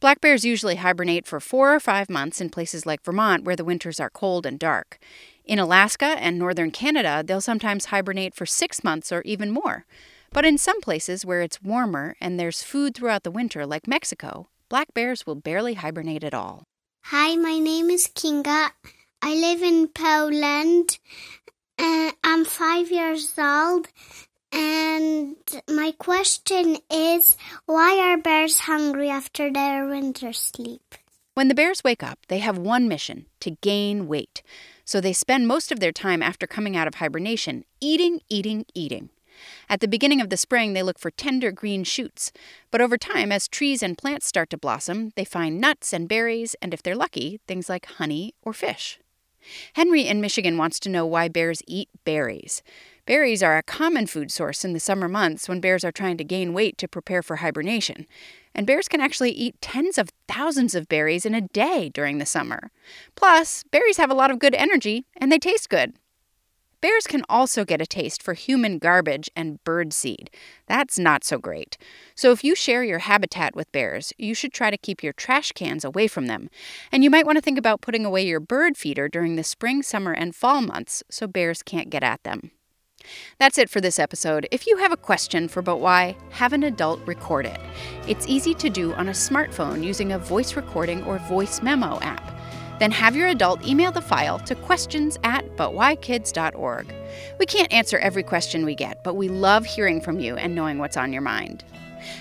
Black 0.00 0.20
bears 0.20 0.44
usually 0.44 0.76
hibernate 0.76 1.26
for 1.26 1.40
four 1.40 1.74
or 1.74 1.80
five 1.80 2.10
months 2.10 2.40
in 2.40 2.50
places 2.50 2.86
like 2.86 3.04
Vermont 3.04 3.44
where 3.44 3.56
the 3.56 3.64
winters 3.64 4.00
are 4.00 4.10
cold 4.10 4.46
and 4.46 4.58
dark. 4.58 4.98
In 5.44 5.58
Alaska 5.58 6.16
and 6.18 6.38
northern 6.38 6.70
Canada, 6.70 7.22
they'll 7.24 7.40
sometimes 7.40 7.86
hibernate 7.86 8.34
for 8.34 8.46
six 8.46 8.82
months 8.82 9.12
or 9.12 9.20
even 9.22 9.50
more. 9.50 9.84
But 10.32 10.46
in 10.46 10.56
some 10.56 10.80
places 10.80 11.26
where 11.26 11.42
it's 11.42 11.62
warmer 11.62 12.16
and 12.18 12.40
there's 12.40 12.62
food 12.62 12.94
throughout 12.94 13.24
the 13.24 13.30
winter, 13.30 13.66
like 13.66 13.86
Mexico, 13.86 14.48
black 14.70 14.94
bears 14.94 15.26
will 15.26 15.34
barely 15.34 15.74
hibernate 15.74 16.24
at 16.24 16.32
all. 16.32 16.64
Hi, 17.04 17.36
my 17.36 17.58
name 17.58 17.90
is 17.90 18.08
Kinga. 18.08 18.70
I 19.20 19.34
live 19.34 19.62
in 19.62 19.88
Poland. 19.88 20.98
Uh, 21.78 22.12
I'm 22.24 22.46
five 22.46 22.90
years 22.90 23.34
old. 23.38 23.88
And 24.50 25.36
my 25.68 25.92
question 25.98 26.78
is 26.90 27.36
why 27.66 27.98
are 27.98 28.16
bears 28.16 28.60
hungry 28.60 29.10
after 29.10 29.52
their 29.52 29.86
winter 29.86 30.32
sleep? 30.32 30.94
When 31.34 31.48
the 31.48 31.54
bears 31.54 31.84
wake 31.84 32.02
up, 32.02 32.20
they 32.28 32.38
have 32.38 32.56
one 32.56 32.88
mission 32.88 33.26
to 33.40 33.50
gain 33.50 34.06
weight. 34.06 34.42
So 34.84 35.00
they 35.00 35.12
spend 35.12 35.48
most 35.48 35.72
of 35.72 35.80
their 35.80 35.92
time 35.92 36.22
after 36.22 36.46
coming 36.46 36.76
out 36.76 36.88
of 36.88 36.96
hibernation 36.96 37.64
eating, 37.80 38.20
eating, 38.28 38.66
eating. 38.74 39.10
At 39.68 39.80
the 39.80 39.88
beginning 39.88 40.20
of 40.20 40.30
the 40.30 40.36
spring, 40.36 40.72
they 40.72 40.82
look 40.82 40.98
for 40.98 41.10
tender 41.10 41.50
green 41.50 41.84
shoots. 41.84 42.32
But 42.70 42.80
over 42.80 42.96
time, 42.96 43.32
as 43.32 43.48
trees 43.48 43.82
and 43.82 43.98
plants 43.98 44.26
start 44.26 44.50
to 44.50 44.58
blossom, 44.58 45.12
they 45.16 45.24
find 45.24 45.60
nuts 45.60 45.92
and 45.92 46.08
berries, 46.08 46.54
and 46.62 46.72
if 46.72 46.82
they're 46.82 46.94
lucky, 46.94 47.40
things 47.48 47.68
like 47.68 47.86
honey 47.86 48.34
or 48.42 48.52
fish. 48.52 49.00
Henry 49.74 50.02
in 50.02 50.20
Michigan 50.20 50.56
wants 50.56 50.78
to 50.80 50.88
know 50.88 51.04
why 51.04 51.28
bears 51.28 51.62
eat 51.66 51.88
berries. 52.04 52.62
Berries 53.06 53.42
are 53.42 53.58
a 53.58 53.62
common 53.62 54.06
food 54.06 54.30
source 54.30 54.64
in 54.64 54.72
the 54.72 54.80
summer 54.80 55.08
months 55.08 55.48
when 55.48 55.60
bears 55.60 55.84
are 55.84 55.92
trying 55.92 56.16
to 56.16 56.24
gain 56.24 56.54
weight 56.54 56.78
to 56.78 56.88
prepare 56.88 57.22
for 57.22 57.36
hibernation. 57.36 58.06
And 58.54 58.66
bears 58.66 58.88
can 58.88 59.00
actually 59.00 59.32
eat 59.32 59.60
tens 59.60 59.98
of 59.98 60.10
thousands 60.28 60.74
of 60.74 60.88
berries 60.88 61.26
in 61.26 61.34
a 61.34 61.40
day 61.40 61.88
during 61.88 62.18
the 62.18 62.26
summer. 62.26 62.70
Plus, 63.16 63.64
berries 63.70 63.96
have 63.96 64.10
a 64.10 64.14
lot 64.14 64.30
of 64.30 64.38
good 64.38 64.54
energy 64.54 65.06
and 65.16 65.32
they 65.32 65.38
taste 65.38 65.68
good. 65.68 65.94
Bears 66.84 67.06
can 67.06 67.22
also 67.30 67.64
get 67.64 67.80
a 67.80 67.86
taste 67.86 68.22
for 68.22 68.34
human 68.34 68.76
garbage 68.78 69.30
and 69.34 69.64
bird 69.64 69.94
seed. 69.94 70.28
That's 70.66 70.98
not 70.98 71.24
so 71.24 71.38
great. 71.38 71.78
So, 72.14 72.30
if 72.30 72.44
you 72.44 72.54
share 72.54 72.84
your 72.84 72.98
habitat 72.98 73.56
with 73.56 73.72
bears, 73.72 74.12
you 74.18 74.34
should 74.34 74.52
try 74.52 74.70
to 74.70 74.76
keep 74.76 75.02
your 75.02 75.14
trash 75.14 75.52
cans 75.52 75.82
away 75.82 76.08
from 76.08 76.26
them. 76.26 76.50
And 76.92 77.02
you 77.02 77.08
might 77.08 77.24
want 77.24 77.38
to 77.38 77.42
think 77.42 77.56
about 77.56 77.80
putting 77.80 78.04
away 78.04 78.26
your 78.26 78.38
bird 78.38 78.76
feeder 78.76 79.08
during 79.08 79.36
the 79.36 79.42
spring, 79.42 79.82
summer, 79.82 80.12
and 80.12 80.36
fall 80.36 80.60
months 80.60 81.02
so 81.10 81.26
bears 81.26 81.62
can't 81.62 81.88
get 81.88 82.02
at 82.02 82.22
them. 82.22 82.50
That's 83.38 83.58
it 83.58 83.70
for 83.70 83.80
this 83.80 83.98
episode. 83.98 84.46
If 84.50 84.66
you 84.66 84.76
have 84.78 84.92
a 84.92 84.96
question 84.96 85.48
for 85.48 85.62
But 85.62 85.78
Why, 85.78 86.16
have 86.30 86.52
an 86.52 86.62
adult 86.62 87.00
record 87.06 87.46
it. 87.46 87.60
It's 88.06 88.26
easy 88.26 88.54
to 88.54 88.70
do 88.70 88.94
on 88.94 89.08
a 89.08 89.12
smartphone 89.12 89.84
using 89.84 90.12
a 90.12 90.18
voice 90.18 90.56
recording 90.56 91.02
or 91.04 91.18
voice 91.18 91.62
memo 91.62 91.98
app. 92.00 92.34
Then 92.78 92.90
have 92.90 93.14
your 93.14 93.28
adult 93.28 93.64
email 93.66 93.92
the 93.92 94.00
file 94.00 94.38
to 94.40 94.54
questions 94.54 95.18
at 95.22 95.56
butwhykids.org. 95.56 96.92
We 97.38 97.46
can't 97.46 97.72
answer 97.72 97.98
every 97.98 98.22
question 98.22 98.64
we 98.64 98.74
get, 98.74 99.04
but 99.04 99.14
we 99.14 99.28
love 99.28 99.64
hearing 99.64 100.00
from 100.00 100.18
you 100.18 100.36
and 100.36 100.54
knowing 100.54 100.78
what's 100.78 100.96
on 100.96 101.12
your 101.12 101.22
mind. 101.22 101.64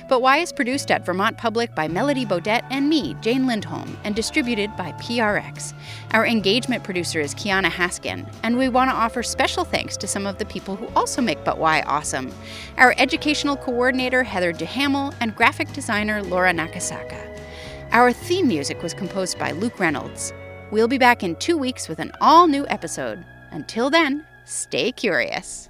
But 0.07 0.21
Why 0.21 0.37
is 0.37 0.51
produced 0.51 0.91
at 0.91 1.05
Vermont 1.05 1.37
Public 1.37 1.73
by 1.75 1.87
Melody 1.87 2.25
Bodette 2.25 2.65
and 2.69 2.89
me, 2.89 3.15
Jane 3.21 3.47
Lindholm, 3.47 3.97
and 4.03 4.15
distributed 4.15 4.75
by 4.75 4.91
PRX. 4.93 5.73
Our 6.11 6.25
engagement 6.25 6.83
producer 6.83 7.19
is 7.19 7.35
Kiana 7.35 7.69
Haskin, 7.69 8.31
and 8.43 8.57
we 8.57 8.69
want 8.69 8.89
to 8.89 8.95
offer 8.95 9.23
special 9.23 9.63
thanks 9.63 9.97
to 9.97 10.07
some 10.07 10.27
of 10.27 10.37
the 10.37 10.45
people 10.45 10.75
who 10.75 10.87
also 10.95 11.21
make 11.21 11.43
But 11.43 11.57
Why 11.57 11.81
awesome. 11.81 12.31
Our 12.77 12.95
educational 12.97 13.57
coordinator, 13.57 14.23
Heather 14.23 14.53
DeHamel, 14.53 15.13
and 15.19 15.35
graphic 15.35 15.71
designer, 15.73 16.23
Laura 16.23 16.51
Nakasaka. 16.51 17.39
Our 17.91 18.11
theme 18.11 18.47
music 18.47 18.81
was 18.81 18.93
composed 18.93 19.37
by 19.37 19.51
Luke 19.51 19.79
Reynolds. 19.79 20.33
We'll 20.71 20.87
be 20.87 20.97
back 20.97 21.21
in 21.21 21.35
two 21.35 21.57
weeks 21.57 21.87
with 21.87 21.99
an 21.99 22.11
all 22.19 22.47
new 22.47 22.65
episode. 22.67 23.23
Until 23.51 23.91
then, 23.91 24.25
stay 24.45 24.91
curious. 24.91 25.69